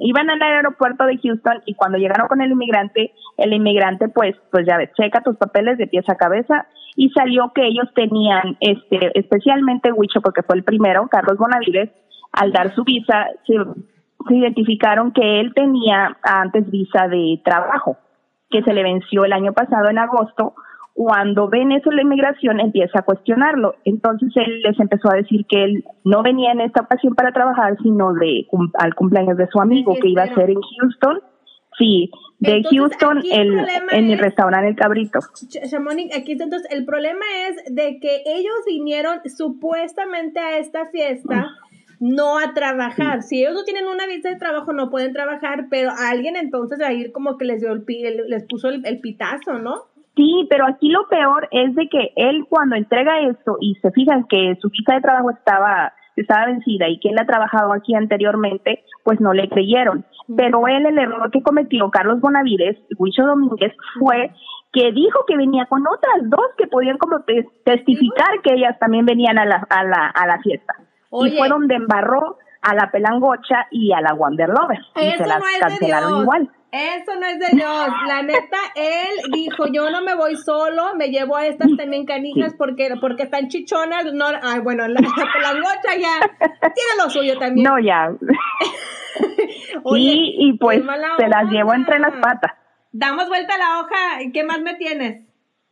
Iban 0.00 0.30
al 0.30 0.42
aeropuerto 0.42 1.04
de 1.04 1.18
Houston 1.18 1.62
y 1.64 1.74
cuando 1.74 1.98
llegaron 1.98 2.28
con 2.28 2.40
el 2.40 2.50
inmigrante, 2.50 3.12
el 3.36 3.52
inmigrante 3.52 4.08
pues 4.08 4.34
pues 4.50 4.66
ya 4.66 4.76
ves, 4.76 4.90
checa 4.96 5.22
tus 5.22 5.36
papeles 5.36 5.78
de 5.78 5.86
pies 5.86 6.08
a 6.08 6.16
cabeza 6.16 6.66
y 6.96 7.10
salió 7.10 7.52
que 7.54 7.66
ellos 7.66 7.88
tenían 7.94 8.56
este 8.60 9.18
especialmente 9.18 9.92
Huicho 9.92 10.20
porque 10.20 10.42
fue 10.42 10.56
el 10.56 10.64
primero, 10.64 11.06
Carlos 11.08 11.38
Bonavides, 11.38 11.90
al 12.32 12.52
dar 12.52 12.74
su 12.74 12.84
visa 12.84 13.26
se 13.46 13.54
se 14.28 14.34
identificaron 14.34 15.12
que 15.12 15.40
él 15.40 15.52
tenía 15.54 16.16
antes 16.22 16.70
visa 16.70 17.08
de 17.08 17.40
trabajo, 17.44 17.96
que 18.50 18.62
se 18.62 18.72
le 18.72 18.82
venció 18.82 19.24
el 19.24 19.32
año 19.32 19.52
pasado 19.52 19.88
en 19.88 19.98
agosto. 19.98 20.54
Cuando 21.02 21.48
ven 21.48 21.72
eso 21.72 21.90
la 21.90 22.02
inmigración 22.02 22.60
empieza 22.60 22.98
a 22.98 23.02
cuestionarlo. 23.02 23.74
Entonces 23.86 24.28
él 24.36 24.60
les 24.60 24.78
empezó 24.78 25.10
a 25.10 25.16
decir 25.16 25.46
que 25.48 25.64
él 25.64 25.82
no 26.04 26.22
venía 26.22 26.52
en 26.52 26.60
esta 26.60 26.82
ocasión 26.82 27.14
para 27.14 27.32
trabajar, 27.32 27.74
sino 27.82 28.12
de 28.12 28.46
al 28.74 28.94
cumpleaños 28.94 29.38
de 29.38 29.46
su 29.46 29.60
amigo 29.62 29.94
que 29.98 30.08
iba 30.10 30.24
a 30.24 30.34
ser 30.34 30.50
en 30.50 30.58
Houston. 30.60 31.20
Sí, 31.78 32.10
de 32.40 32.56
Entonces, 32.58 32.78
Houston 32.78 33.18
el 33.32 33.58
en 33.92 34.04
el 34.04 34.10
es- 34.12 34.20
restaurante 34.20 34.68
El 34.68 34.76
Cabrito. 34.76 35.20
Ch- 35.20 35.70
Chamonix, 35.70 36.14
aquí 36.14 36.32
entonces 36.32 36.66
el 36.70 36.84
problema 36.84 37.24
es 37.48 37.74
de 37.74 37.98
que 37.98 38.22
ellos 38.26 38.52
vinieron 38.66 39.20
supuestamente 39.24 40.38
a 40.38 40.58
esta 40.58 40.84
fiesta 40.90 41.48
no 41.98 42.38
a 42.38 42.52
trabajar. 42.54 43.22
Si 43.22 43.40
ellos 43.40 43.54
no 43.54 43.62
tienen 43.64 43.86
una 43.86 44.06
visa 44.06 44.30
de 44.30 44.36
trabajo 44.36 44.72
no 44.72 44.90
pueden 44.90 45.12
trabajar, 45.12 45.66
pero 45.70 45.90
alguien 45.98 46.36
entonces 46.36 46.80
ahí 46.80 47.10
como 47.12 47.36
que 47.38 47.44
les 47.44 47.60
dio 47.60 47.72
el 47.72 47.82
pi- 47.84 48.04
el- 48.04 48.28
les 48.28 48.44
puso 48.46 48.68
el, 48.68 48.84
el 48.86 49.00
pitazo, 49.00 49.58
¿no? 49.58 49.74
Sí, 50.20 50.46
pero 50.50 50.66
aquí 50.66 50.90
lo 50.90 51.08
peor 51.08 51.48
es 51.50 51.74
de 51.74 51.88
que 51.88 52.12
él 52.16 52.44
cuando 52.50 52.76
entrega 52.76 53.20
esto 53.20 53.56
y 53.58 53.74
se 53.76 53.90
fijan 53.92 54.24
que 54.28 54.54
su 54.60 54.68
visa 54.68 54.94
de 54.96 55.00
trabajo 55.00 55.30
estaba 55.30 55.94
estaba 56.14 56.44
vencida 56.46 56.86
y 56.88 57.00
que 57.00 57.08
él 57.08 57.18
ha 57.18 57.24
trabajado 57.24 57.72
aquí 57.72 57.94
anteriormente, 57.94 58.84
pues 59.02 59.18
no 59.22 59.32
le 59.32 59.48
creyeron. 59.48 60.04
Pero 60.36 60.68
él 60.68 60.84
el 60.84 60.98
error 60.98 61.30
que 61.30 61.42
cometió 61.42 61.90
Carlos 61.90 62.20
Bonavides, 62.20 62.76
Huicho 62.98 63.24
Domínguez, 63.24 63.72
fue 63.98 64.30
que 64.74 64.92
dijo 64.92 65.24
que 65.26 65.38
venía 65.38 65.64
con 65.66 65.80
otras 65.86 66.28
dos 66.28 66.44
que 66.58 66.66
podían 66.66 66.98
como 66.98 67.20
tes- 67.20 67.46
testificar 67.64 68.42
que 68.42 68.52
ellas 68.54 68.78
también 68.78 69.06
venían 69.06 69.38
a 69.38 69.46
la, 69.46 69.66
a 69.70 69.84
la, 69.84 70.06
a 70.08 70.26
la 70.26 70.38
fiesta. 70.42 70.74
Oye. 71.08 71.32
Y 71.34 71.38
fue 71.38 71.48
donde 71.48 71.76
embarró 71.76 72.36
a 72.60 72.74
la 72.74 72.90
Pelangocha 72.90 73.66
y 73.70 73.92
a 73.94 74.02
la 74.02 74.12
Wonder 74.12 74.50
Lover. 74.50 74.80
Y 74.96 75.12
se 75.16 75.26
las 75.26 75.38
no 75.38 75.46
cancelaron 75.58 76.08
Dios. 76.10 76.22
igual. 76.22 76.50
Eso 76.72 77.16
no 77.18 77.26
es 77.26 77.38
de 77.38 77.56
Dios. 77.56 77.88
La 78.06 78.22
neta, 78.22 78.58
él 78.76 79.32
dijo, 79.32 79.66
yo 79.72 79.90
no 79.90 80.02
me 80.02 80.14
voy 80.14 80.36
solo, 80.36 80.94
me 80.96 81.08
llevo 81.08 81.36
a 81.36 81.46
estas 81.46 81.76
también 81.76 82.06
canijas 82.06 82.54
porque, 82.56 82.94
porque 83.00 83.24
están 83.24 83.48
chichonas. 83.48 84.12
No, 84.12 84.26
ay, 84.42 84.60
bueno, 84.60 84.86
la, 84.86 85.00
la 85.00 85.32
pelangocha 85.32 85.96
ya 85.98 86.20
tiene 86.60 87.02
lo 87.02 87.10
suyo 87.10 87.38
también. 87.38 87.64
No, 87.68 87.78
ya. 87.78 88.12
Oye, 89.82 90.12
sí, 90.12 90.34
y 90.38 90.52
pues 90.58 90.84
mala 90.84 91.08
se 91.18 91.28
las 91.28 91.50
llevó 91.50 91.74
entre 91.74 91.98
las 91.98 92.12
patas. 92.20 92.52
Damos 92.92 93.28
vuelta 93.28 93.54
a 93.54 93.58
la 93.58 93.80
hoja. 93.80 94.30
¿Qué 94.32 94.44
más 94.44 94.60
me 94.60 94.74
tienes? 94.74 95.26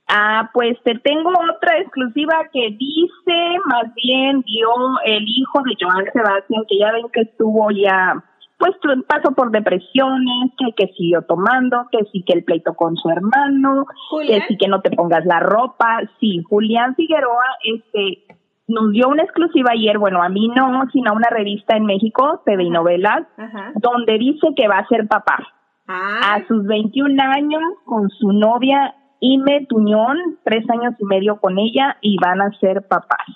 Ah, 0.08 0.50
pues 0.54 0.78
te 0.84 0.94
tengo 1.00 1.30
otra 1.30 1.78
exclusiva 1.80 2.48
que 2.50 2.70
dice, 2.78 3.58
más 3.66 3.92
bien 3.94 4.40
dio 4.40 4.70
el 5.04 5.22
hijo 5.22 5.62
de 5.64 5.76
Joan 5.78 6.06
Sebastián, 6.12 6.64
que 6.66 6.78
ya 6.78 6.92
ven 6.92 7.10
que 7.12 7.20
estuvo 7.20 7.70
ya, 7.70 8.24
pues 8.58 8.72
pasó 9.06 9.32
por 9.34 9.50
depresiones, 9.50 10.50
que, 10.58 10.72
que 10.76 10.92
siguió 10.94 11.22
tomando, 11.22 11.86
que 11.92 12.04
sí 12.12 12.22
que 12.26 12.32
el 12.34 12.44
pleito 12.44 12.74
con 12.74 12.96
su 12.96 13.08
hermano, 13.08 13.86
Julián. 14.10 14.40
que 14.40 14.46
sí 14.48 14.56
que 14.58 14.68
no 14.68 14.80
te 14.80 14.90
pongas 14.90 15.24
la 15.24 15.40
ropa. 15.40 16.00
Sí, 16.20 16.42
Julián 16.48 16.94
Figueroa, 16.96 17.44
este, 17.62 18.24
nos 18.66 18.90
dio 18.92 19.08
una 19.08 19.22
exclusiva 19.22 19.70
ayer, 19.72 19.98
bueno, 19.98 20.22
a 20.22 20.28
mí 20.28 20.48
no, 20.48 20.84
sino 20.92 21.10
a 21.12 21.14
una 21.14 21.30
revista 21.30 21.76
en 21.76 21.84
México, 21.86 22.42
TV 22.44 22.64
y 22.64 22.70
Novelas, 22.70 23.26
Ajá. 23.36 23.72
donde 23.76 24.18
dice 24.18 24.48
que 24.56 24.68
va 24.68 24.78
a 24.78 24.88
ser 24.88 25.06
papá 25.08 25.38
Ah, 25.90 26.34
a 26.34 26.46
sus 26.46 26.66
21 26.66 27.16
años 27.22 27.62
con 27.86 28.10
su 28.10 28.30
novia 28.32 28.94
Ime 29.20 29.64
Tuñón, 29.70 30.18
tres 30.44 30.68
años 30.68 30.94
y 30.98 31.04
medio 31.06 31.40
con 31.40 31.58
ella 31.58 31.96
y 32.02 32.18
van 32.18 32.42
a 32.42 32.50
ser 32.60 32.86
papás. 32.86 33.26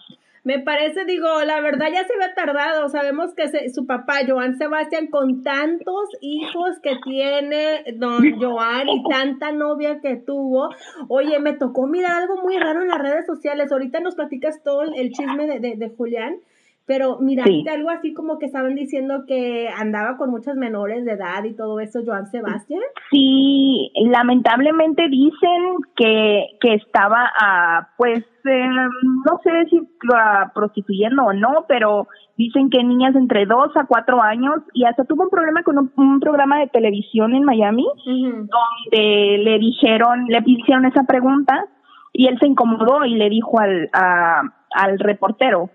Me 0.45 0.59
parece, 0.59 1.05
digo, 1.05 1.29
la 1.45 1.61
verdad 1.61 1.87
ya 1.93 2.05
se 2.05 2.15
había 2.15 2.35
tardado. 2.35 2.89
Sabemos 2.89 3.33
que 3.35 3.49
se- 3.49 3.69
su 3.71 3.87
papá, 3.87 4.15
Joan 4.27 4.57
Sebastián, 4.59 5.07
con 5.07 5.43
tantos 5.43 6.09
hijos 6.21 6.81
que 6.83 6.97
tiene 7.05 7.85
don 7.97 8.41
Joan 8.41 8.89
y 8.89 9.03
tanta 9.09 9.53
novia 9.53 10.01
que 10.01 10.17
tuvo. 10.17 10.69
Oye, 11.09 11.39
me 11.39 11.53
tocó 11.53 11.87
mirar 11.87 12.23
algo 12.23 12.43
muy 12.43 12.59
raro 12.59 12.83
en 12.83 12.89
las 12.89 12.99
redes 13.01 13.25
sociales. 13.27 13.71
Ahorita 13.71 14.01
nos 14.01 14.17
platicas 14.17 14.63
todo 14.65 14.83
el, 14.83 15.11
chisme 15.13 15.47
de, 15.47 15.61
de- 15.61 15.77
de 15.77 15.89
Julián. 15.91 16.37
Pero 16.85 17.19
miraste 17.21 17.53
Sí. 17.53 17.65
algo 17.69 17.91
así 17.91 18.13
como 18.13 18.39
que 18.39 18.47
estaban 18.47 18.75
diciendo 18.75 19.25
que 19.27 19.69
andaba 19.69 20.17
con 20.17 20.31
muchas 20.31 20.57
menores 20.57 21.05
de 21.05 21.13
edad 21.13 21.45
y 21.45 21.55
todo 21.55 21.79
eso, 21.79 22.01
Joan 22.05 22.27
Sebastián. 22.27 22.81
Sí, 23.11 23.93
lamentablemente 24.11 25.09
dicen 25.09 25.77
que, 25.95 26.45
que 26.61 26.75
estaba, 26.75 27.31
ah, 27.41 27.89
pues, 27.97 28.19
eh, 28.45 28.69
no 28.69 29.41
sé 29.45 29.51
si 29.71 29.81
ah, 30.13 30.51
prostituyendo 30.55 31.23
o 31.23 31.33
no, 31.33 31.65
pero 31.69 32.09
dicen 32.37 32.69
que 32.69 32.83
niñas 32.83 33.15
entre 33.15 33.47
2 33.47 33.77
a 33.77 33.87
4 33.87 34.21
años 34.21 34.57
y 34.75 34.85
hasta 34.85 35.05
tuvo 35.05 35.23
un 35.25 35.31
problema 35.31 35.63
con 35.63 35.79
un, 35.79 35.93
un 35.97 36.19
programa 36.19 36.59
de 36.59 36.67
televisión 36.67 37.35
en 37.35 37.45
Miami 37.45 37.87
donde 38.05 39.39
le 39.45 39.59
dijeron, 39.61 40.25
le 40.27 40.43
hicieron 40.47 40.85
esa 40.87 41.05
pregunta 41.05 41.67
y 42.13 42.27
él 42.27 42.37
se 42.41 42.49
incomodó 42.49 43.05
y 43.05 43.15
le 43.15 43.29
dijo 43.31 43.61
al, 43.61 43.89
a- 43.93 44.43
al 44.75 44.99
reportero 44.99 45.71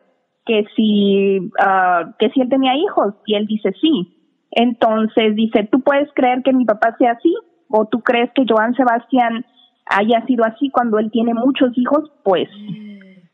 que 0.47 0.65
si, 0.75 1.51
ah, 1.59 2.13
que 2.17 2.29
si 2.29 2.41
él 2.41 2.49
tenía 2.49 2.75
hijos 2.75 3.13
y 3.25 3.35
él 3.35 3.45
dice 3.45 3.71
sí. 3.79 4.13
Entonces 4.51 5.35
dice, 5.35 5.67
¿tú 5.71 5.81
puedes 5.81 6.09
creer 6.15 6.41
que 6.41 6.53
mi 6.53 6.65
papá 6.65 6.95
sea 6.97 7.11
así? 7.11 7.35
¿O 7.69 7.85
tú 7.85 7.99
crees 7.99 8.31
que 8.33 8.45
Joan 8.47 8.73
Sebastián 8.73 9.45
haya 9.85 10.25
sido 10.25 10.45
así 10.45 10.69
cuando 10.69 10.99
él 10.99 11.11
tiene 11.11 11.33
muchos 11.33 11.77
hijos? 11.77 12.09
Pues 12.23 12.47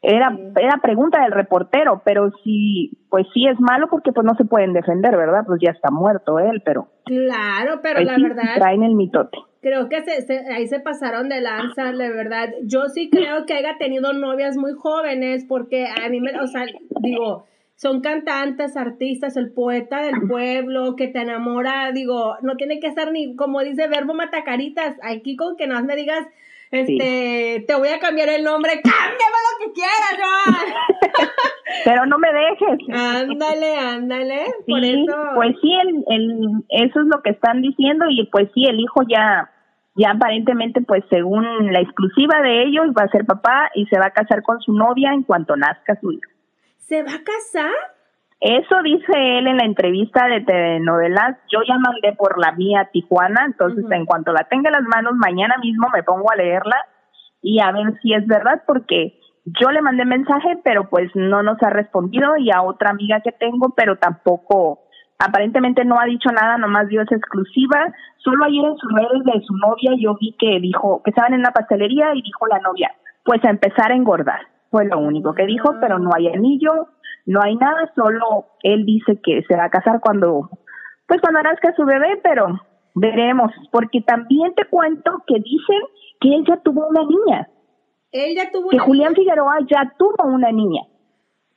era, 0.02 0.38
era 0.60 0.80
pregunta 0.82 1.22
del 1.22 1.32
reportero, 1.32 2.02
pero 2.04 2.32
sí, 2.44 2.92
pues 3.10 3.26
sí 3.34 3.48
es 3.48 3.60
malo 3.60 3.88
porque 3.90 4.12
pues 4.12 4.26
no 4.26 4.36
se 4.36 4.44
pueden 4.46 4.74
defender, 4.74 5.16
¿verdad? 5.16 5.44
Pues 5.46 5.62
ya 5.64 5.72
está 5.72 5.92
muerto 5.92 6.40
él, 6.40 6.62
pero 6.66 6.88
Claro, 7.06 7.80
pero 7.82 7.96
pues 7.96 8.08
la 8.08 8.16
sí, 8.16 8.24
verdad, 8.24 8.56
traen 8.56 8.84
el 8.84 8.96
mitote. 8.96 9.38
Creo 9.64 9.90
que 9.90 10.04
se, 10.04 10.22
se- 10.22 10.46
ahí 10.54 10.68
se 10.68 10.80
pasaron 10.82 11.30
de 11.30 11.42
lanza, 11.42 11.92
de 11.94 12.10
verdad. 12.12 12.50
Yo 12.64 12.90
sí 12.90 13.10
creo 13.10 13.46
que 13.48 13.54
haya 13.56 13.78
tenido 13.80 14.14
novias 14.14 14.56
muy 14.58 14.74
jóvenes, 14.74 15.46
porque 15.48 15.88
a 15.88 16.10
mí 16.10 16.20
me, 16.20 16.38
o 16.40 16.46
sea, 16.48 16.66
digo, 17.02 17.46
son 17.76 18.02
cantantes, 18.02 18.78
artistas, 18.78 19.36
el 19.38 19.52
poeta 19.54 20.02
del 20.02 20.28
pueblo, 20.28 20.96
que 20.96 21.08
te 21.08 21.22
enamora, 21.22 21.92
digo, 21.94 22.36
no 22.42 22.56
tiene 22.58 22.80
que 22.80 22.92
ser 22.92 23.12
ni, 23.12 23.36
como 23.36 23.62
dice 23.62 23.88
Verbo 23.88 24.14
Matacaritas, 24.14 24.96
aquí 25.02 25.36
con 25.36 25.56
que 25.58 25.66
no 25.66 25.82
me 25.84 25.96
digas, 25.96 26.28
este, 26.72 27.64
te 27.68 27.76
voy 27.76 27.90
a 27.90 28.00
cambiar 28.00 28.30
el 28.30 28.44
nombre, 28.44 28.72
cámbiame 28.84 29.38
lo 29.44 29.66
que 29.66 29.74
quieras, 29.74 30.18
Joan. 30.20 31.28
Pero 31.86 32.06
no 32.06 32.18
me 32.18 32.30
dejes. 32.32 32.80
ándale, 32.92 33.76
ándale, 33.78 34.46
por 34.68 34.82
Sí, 34.82 35.06
eso. 35.08 35.18
pues 35.36 35.56
sí, 35.62 35.72
el, 35.74 36.04
el, 36.08 36.64
eso 36.70 37.00
es 37.02 37.06
lo 37.08 37.22
que 37.22 37.32
están 37.32 37.62
diciendo 37.62 38.06
y 38.10 38.26
pues 38.28 38.48
sí, 38.54 38.66
el 38.66 38.80
hijo 38.80 39.02
ya, 39.10 39.50
ya 39.96 40.12
aparentemente, 40.12 40.82
pues 40.82 41.04
según 41.10 41.46
la 41.72 41.80
exclusiva 41.80 42.42
de 42.42 42.64
ellos, 42.64 42.88
va 42.98 43.04
a 43.04 43.12
ser 43.12 43.26
papá 43.26 43.70
y 43.76 43.86
se 43.88 44.00
va 44.00 44.08
a 44.08 44.12
casar 44.12 44.42
con 44.42 44.60
su 44.62 44.74
novia 44.74 45.14
en 45.14 45.24
cuanto 45.24 45.56
nazca 45.56 46.00
su 46.02 46.12
hijo. 46.12 46.32
¿Se 46.80 47.04
va 47.04 47.12
a 47.14 47.24
casar? 47.24 47.72
Eso 48.40 48.76
dice 48.84 49.38
él 49.38 49.48
en 49.48 49.58
la 49.58 49.66
entrevista 49.66 50.28
de 50.28 50.42
telenovelas. 50.42 51.38
Yo 51.50 51.60
ya 51.66 51.78
mandé 51.78 52.14
por 52.18 52.38
la 52.38 52.52
mía 52.52 52.82
a 52.82 52.92
Tijuana, 52.92 53.46
entonces 53.46 53.86
en 53.90 54.06
cuanto 54.06 54.34
la 54.34 54.44
tenga 54.50 54.70
en 54.70 54.74
las 54.74 54.84
manos, 54.84 55.14
mañana 55.16 55.56
mismo 55.62 55.88
me 55.94 56.04
pongo 56.04 56.30
a 56.30 56.36
leerla 56.36 56.76
y 57.42 57.62
a 57.62 57.72
ver 57.72 57.98
si 58.02 58.14
es 58.14 58.28
verdad, 58.28 58.64
porque 58.68 59.18
yo 59.46 59.72
le 59.72 59.82
mandé 59.82 60.06
mensaje, 60.06 60.58
pero 60.64 60.90
pues 60.90 61.10
no 61.16 61.44
nos 61.44 61.62
ha 61.64 61.70
respondido 61.70 62.36
y 62.38 62.52
a 62.52 62.62
otra 62.62 62.90
amiga 62.90 63.22
que 63.22 63.32
tengo, 63.32 63.74
pero 63.76 63.98
tampoco, 63.98 64.83
aparentemente 65.20 65.86
no 65.86 66.00
ha 66.00 66.06
dicho 66.06 66.30
nada, 66.30 66.58
nomás 66.58 66.88
dio 66.88 67.02
esa 67.02 67.16
exclusiva. 67.16 67.94
Solo 68.18 68.46
ayer 68.46 68.66
en 68.66 68.78
sus 68.78 68.92
redes 68.94 69.24
de 69.26 69.42
su 69.46 69.56
novia 69.56 69.92
yo 69.98 70.16
vi 70.20 70.36
que 70.40 70.60
dijo 70.60 71.02
que 71.04 71.12
estaban 71.12 71.34
en 71.34 71.42
una 71.42 71.52
pastelería 71.52 72.14
y 72.16 72.22
dijo 72.22 72.48
la 72.48 72.60
novia, 72.60 72.92
pues 73.24 73.44
a 73.46 73.50
empezar 73.50 73.92
a 73.92 73.96
engordar. 73.96 74.42
Fue 74.70 74.86
lo 74.86 75.00
único 75.00 75.34
que 75.34 75.46
dijo, 75.46 75.76
pero 75.80 76.00
no 76.00 76.10
hay 76.16 76.28
anillo, 76.28 76.88
no 77.26 77.42
hay 77.42 77.56
nada, 77.56 77.92
solo 77.96 78.48
él 78.64 78.86
dice 78.86 79.20
que 79.24 79.44
se 79.48 79.56
va 79.56 79.66
a 79.66 79.70
casar 79.70 80.00
cuando, 80.02 80.50
pues 81.08 81.22
cuando 81.22 81.42
nazca 81.42 81.74
su 81.76 81.86
bebé, 81.86 82.20
pero 82.24 82.60
veremos, 82.96 83.52
porque 83.72 84.02
también 84.02 84.54
te 84.56 84.66
cuento 84.66 85.24
que 85.28 85.36
dicen 85.36 85.82
que 86.20 86.36
él 86.36 86.44
ya 86.48 86.58
tuvo 86.58 86.88
una 86.88 87.02
niña, 87.04 87.48
Él 88.12 88.36
ya 88.36 88.52
tuvo 88.52 88.70
que 88.70 88.78
una 88.78 88.86
Julián 88.86 89.16
Figueroa 89.16 89.60
ya 89.70 89.94
tuvo 89.98 90.26
una 90.26 90.52
niña. 90.52 90.82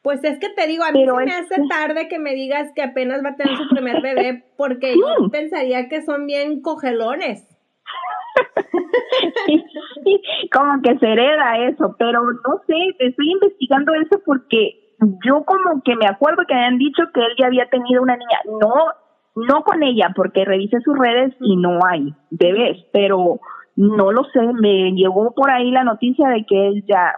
Pues 0.07 0.23
es 0.23 0.38
que 0.38 0.51
te 0.51 0.69
digo, 0.69 0.85
a 0.85 0.92
mí 0.92 1.01
Pero 1.01 1.19
se 1.19 1.25
me 1.25 1.33
hace 1.33 1.57
tarde 1.69 2.07
que 2.07 2.21
me 2.21 2.37
digas 2.37 2.71
que 2.77 2.83
apenas 2.85 3.25
va 3.25 3.31
a 3.31 3.35
tener 3.35 3.57
su 3.57 3.69
primer 3.75 4.01
bebé, 4.01 4.45
porque 4.57 4.95
yo 4.95 5.29
pensaría 5.33 5.88
que 5.88 6.03
son 6.03 6.27
bien 6.27 6.62
cogelones. 6.62 7.45
como 10.53 10.81
que 10.81 10.97
se 11.01 11.09
hereda 11.09 11.59
eso, 11.66 11.97
pero 11.99 12.23
no 12.23 12.62
sé, 12.69 12.75
estoy 13.01 13.33
investigando 13.33 13.95
eso 13.95 14.23
porque 14.25 14.95
yo 15.25 15.42
como 15.45 15.83
que 15.85 15.97
me 15.97 16.07
acuerdo 16.07 16.45
que 16.47 16.55
habían 16.55 16.79
dicho 16.79 17.03
que 17.12 17.23
él 17.23 17.35
ya 17.37 17.47
había 17.47 17.69
tenido 17.69 18.01
una 18.01 18.16
niña, 18.16 18.38
no, 18.61 18.75
no 19.35 19.64
con 19.64 19.83
ella, 19.83 20.12
porque 20.14 20.45
revisé 20.45 20.81
sus 20.83 20.97
redes 20.97 21.35
y 21.40 21.57
no 21.57 21.81
hay 21.85 22.14
bebés, 22.31 22.79
pero 22.92 23.40
no 23.75 24.12
lo 24.12 24.23
sé, 24.27 24.40
me 24.61 24.92
llegó 24.92 25.35
por 25.35 25.51
ahí 25.51 25.73
la 25.73 25.83
noticia 25.83 26.29
de 26.29 26.47
que 26.47 26.69
él 26.69 26.85
ya, 26.87 27.12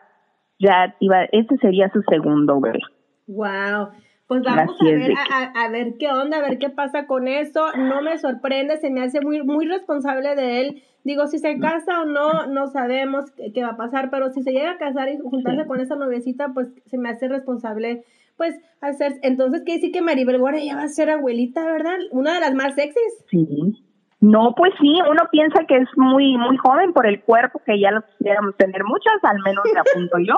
ya 0.58 0.94
iba, 1.00 1.24
este 1.32 1.56
sería 1.58 1.90
su 1.92 2.02
segundo 2.02 2.60
bebé. 2.60 2.80
Wow. 3.26 3.88
Pues 4.26 4.42
vamos 4.42 4.58
a 4.58 4.74
Así 4.74 4.84
ver, 4.84 5.12
a, 5.56 5.68
ver 5.70 5.94
qué 5.98 6.10
onda, 6.10 6.36
a 6.36 6.42
ver 6.42 6.58
qué 6.58 6.68
pasa 6.68 7.06
con 7.06 7.28
eso. 7.28 7.72
No 7.76 8.02
me 8.02 8.18
sorprende, 8.18 8.76
se 8.76 8.90
me 8.90 9.00
hace 9.02 9.22
muy, 9.22 9.42
muy 9.42 9.66
responsable 9.66 10.34
de 10.34 10.60
él. 10.60 10.82
Digo, 11.02 11.26
si 11.28 11.38
se 11.38 11.58
casa 11.58 12.02
o 12.02 12.04
no, 12.04 12.46
no 12.46 12.66
sabemos 12.66 13.30
qué, 13.30 13.52
qué 13.54 13.62
va 13.62 13.70
a 13.70 13.76
pasar, 13.78 14.10
pero 14.10 14.30
si 14.30 14.42
se 14.42 14.52
llega 14.52 14.72
a 14.72 14.78
casar 14.78 15.08
y 15.08 15.16
juntarse 15.18 15.62
Sí. 15.62 15.66
con 15.68 15.80
esa 15.80 15.96
noviecita, 15.96 16.48
pues 16.52 16.68
se 16.84 16.98
me 16.98 17.08
hace 17.08 17.28
responsable, 17.28 18.04
pues, 18.36 18.54
hacer. 18.82 19.14
Entonces, 19.22 19.62
quiere 19.62 19.80
decir 19.80 19.92
que 19.92 20.02
Maribel 20.02 20.38
Guardia 20.38 20.62
ya 20.62 20.76
va 20.76 20.82
a 20.82 20.88
ser 20.88 21.08
abuelita, 21.08 21.64
¿verdad? 21.64 21.96
Una 22.10 22.34
de 22.34 22.40
las 22.40 22.54
más 22.54 22.74
sexys. 22.74 23.24
Sí. 23.30 23.82
No, 24.20 24.54
pues 24.56 24.72
sí, 24.80 24.98
uno 25.08 25.22
piensa 25.30 25.64
que 25.68 25.76
es 25.76 25.88
muy 25.96 26.36
muy 26.36 26.56
joven 26.56 26.92
por 26.92 27.06
el 27.06 27.22
cuerpo, 27.22 27.60
que 27.64 27.78
ya 27.80 27.90
lo 27.92 28.02
quisiéramos 28.02 28.56
tener 28.56 28.82
muchas, 28.84 29.14
al 29.22 29.38
menos 29.44 29.64
me 29.72 29.78
apunto 29.80 30.18
yo. 30.18 30.34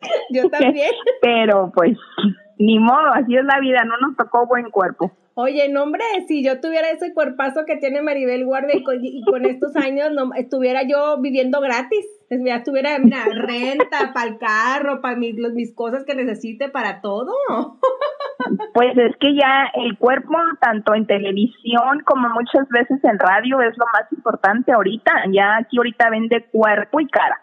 Yo 0.30 0.48
también. 0.48 0.92
Pero 1.20 1.70
pues 1.74 1.96
ni 2.58 2.78
modo, 2.78 3.12
así 3.12 3.36
es 3.36 3.44
la 3.44 3.60
vida, 3.60 3.84
no 3.84 3.98
nos 3.98 4.16
tocó 4.16 4.46
buen 4.46 4.70
cuerpo. 4.70 5.12
Oye, 5.34 5.68
no, 5.70 5.84
hombre, 5.84 6.02
si 6.26 6.44
yo 6.44 6.60
tuviera 6.60 6.90
ese 6.90 7.14
cuerpazo 7.14 7.64
que 7.66 7.76
tiene 7.76 8.02
Maribel 8.02 8.44
Guardia 8.44 8.76
y 8.76 8.82
con, 8.82 8.96
y 9.02 9.22
con 9.24 9.46
estos 9.46 9.74
años, 9.76 10.10
no, 10.12 10.30
estuviera 10.34 10.82
yo 10.86 11.18
viviendo 11.20 11.60
gratis. 11.60 12.04
Es- 12.30 12.42
Ya 12.44 12.56
estuviera, 12.56 12.98
mira, 12.98 13.24
renta 13.32 14.12
para 14.12 14.28
el 14.28 14.38
carro, 14.38 15.00
para 15.00 15.16
mis, 15.16 15.38
los- 15.38 15.52
mis 15.54 15.74
cosas 15.74 16.04
que 16.04 16.14
necesite, 16.14 16.68
para 16.68 17.00
todo. 17.00 17.32
Pues 18.74 18.96
es 18.96 19.16
que 19.18 19.34
ya 19.34 19.70
el 19.74 19.96
cuerpo, 19.98 20.34
tanto 20.60 20.94
en 20.94 21.06
televisión 21.06 22.00
como 22.04 22.28
muchas 22.30 22.68
veces 22.68 23.02
en 23.04 23.18
radio, 23.18 23.60
es 23.60 23.76
lo 23.76 23.84
más 23.92 24.10
importante 24.12 24.72
ahorita. 24.72 25.12
Ya 25.32 25.56
aquí 25.58 25.76
ahorita 25.78 26.10
vende 26.10 26.46
cuerpo 26.50 27.00
y 27.00 27.08
cara. 27.08 27.40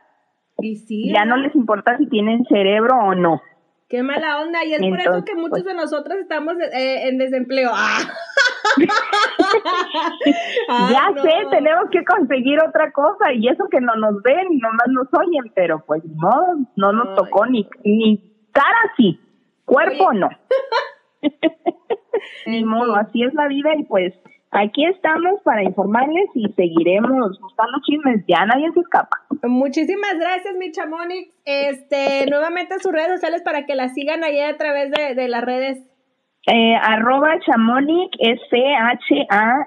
Y 0.59 0.75
sí, 0.77 1.11
Ya 1.13 1.25
no 1.25 1.35
¿verdad? 1.35 1.47
les 1.47 1.55
importa 1.55 1.97
si 1.97 2.07
tienen 2.07 2.43
cerebro 2.45 2.95
o 2.97 3.15
no. 3.15 3.41
qué 3.89 4.01
mala 4.03 4.41
onda. 4.41 4.63
Y 4.65 4.73
es 4.73 4.81
por 4.81 4.99
eso 4.99 5.23
que 5.25 5.35
muchos 5.35 5.49
pues- 5.51 5.65
de 5.65 5.73
nosotros 5.75 6.17
estamos 6.17 6.55
eh, 6.59 7.07
en 7.09 7.17
desempleo. 7.17 7.69
¡Ah! 7.73 7.99
Ay, 10.69 10.93
ya 10.93 11.09
no. 11.11 11.21
sé, 11.21 11.29
tenemos 11.51 11.89
que 11.91 12.03
conseguir 12.03 12.59
otra 12.61 12.91
cosa 12.91 13.31
y 13.33 13.47
eso 13.47 13.65
que 13.71 13.79
no 13.81 13.95
nos 13.95 14.21
ven 14.23 14.51
y 14.51 14.57
nomás 14.57 14.87
nos 14.89 15.07
oyen, 15.13 15.51
pero 15.55 15.83
pues 15.85 16.03
no, 16.05 16.65
no 16.75 16.91
nos 16.91 17.09
Ay. 17.09 17.15
tocó 17.15 17.45
ni, 17.45 17.67
ni 17.83 18.47
cara 18.51 18.91
sí, 18.97 19.19
cuerpo 19.65 20.07
Oye. 20.09 20.19
no. 20.19 20.29
Ni 22.45 22.63
modo, 22.63 22.93
fin. 22.93 23.05
así 23.05 23.23
es 23.23 23.33
la 23.33 23.47
vida 23.47 23.75
y 23.77 23.83
pues 23.83 24.13
aquí 24.51 24.85
estamos 24.85 25.41
para 25.43 25.63
informarles 25.63 26.29
y 26.35 26.47
seguiremos 26.53 27.39
buscando 27.39 27.77
chismes, 27.85 28.23
ya 28.27 28.45
nadie 28.45 28.71
se 28.73 28.79
escapa. 28.79 29.17
Muchísimas 29.43 30.17
gracias, 30.19 30.55
mi 30.57 30.71
Chamonix. 30.71 31.29
Este, 31.45 32.25
nuevamente 32.29 32.79
sus 32.79 32.91
redes 32.91 33.09
sociales 33.13 33.41
para 33.43 33.65
que 33.65 33.75
la 33.75 33.89
sigan 33.89 34.23
ahí 34.23 34.39
a 34.39 34.57
través 34.57 34.91
de, 34.91 35.15
de 35.15 35.27
las 35.27 35.43
redes. 35.43 35.83
Eh, 36.49 36.75
arroba 36.81 37.37
chamonic 37.45 38.15
es 38.19 38.39
C-H-A-M-O-N-I 38.49 39.57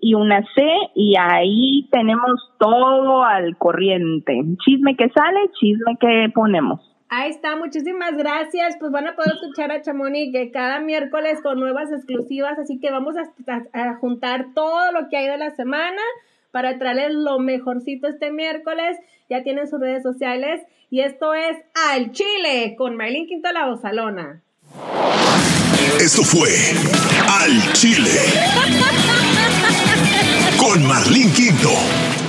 y 0.00 0.14
una 0.14 0.40
C 0.54 0.62
y 0.94 1.16
ahí 1.18 1.86
tenemos 1.92 2.40
todo 2.58 3.24
al 3.24 3.58
corriente. 3.58 4.42
Chisme 4.64 4.96
que 4.96 5.10
sale, 5.10 5.50
chisme 5.60 5.98
que 6.00 6.30
ponemos. 6.34 6.80
Ahí 7.10 7.30
está, 7.30 7.56
muchísimas 7.56 8.16
gracias. 8.16 8.76
Pues 8.78 8.92
van 8.92 9.06
a 9.06 9.16
poder 9.16 9.32
escuchar 9.34 9.72
a 9.72 9.80
Chamonix 9.82 10.32
que 10.32 10.50
cada 10.50 10.80
miércoles 10.80 11.38
con 11.42 11.58
nuevas 11.58 11.90
exclusivas, 11.90 12.58
así 12.58 12.78
que 12.78 12.90
vamos 12.90 13.14
a 13.16 13.94
juntar 13.94 14.48
todo 14.54 14.92
lo 14.92 15.08
que 15.08 15.16
hay 15.16 15.26
de 15.26 15.38
la 15.38 15.50
semana 15.54 16.02
para 16.50 16.78
traerles 16.78 17.12
lo 17.12 17.38
mejorcito 17.38 18.08
este 18.08 18.30
miércoles. 18.30 18.98
Ya 19.30 19.42
tienen 19.42 19.68
sus 19.68 19.80
redes 19.80 20.02
sociales 20.02 20.62
y 20.90 21.00
esto 21.00 21.34
es 21.34 21.56
Al 21.90 22.12
Chile 22.12 22.74
con 22.76 22.96
Maylin 22.96 23.26
Quinto 23.26 23.52
La 23.52 23.66
Bozalona. 23.66 24.42
Esto 26.00 26.22
fue 26.22 26.50
Al 27.40 27.72
Chile. 27.72 28.10
Con 30.58 30.86
Marlín 30.86 31.32
Quinto. 31.32 32.27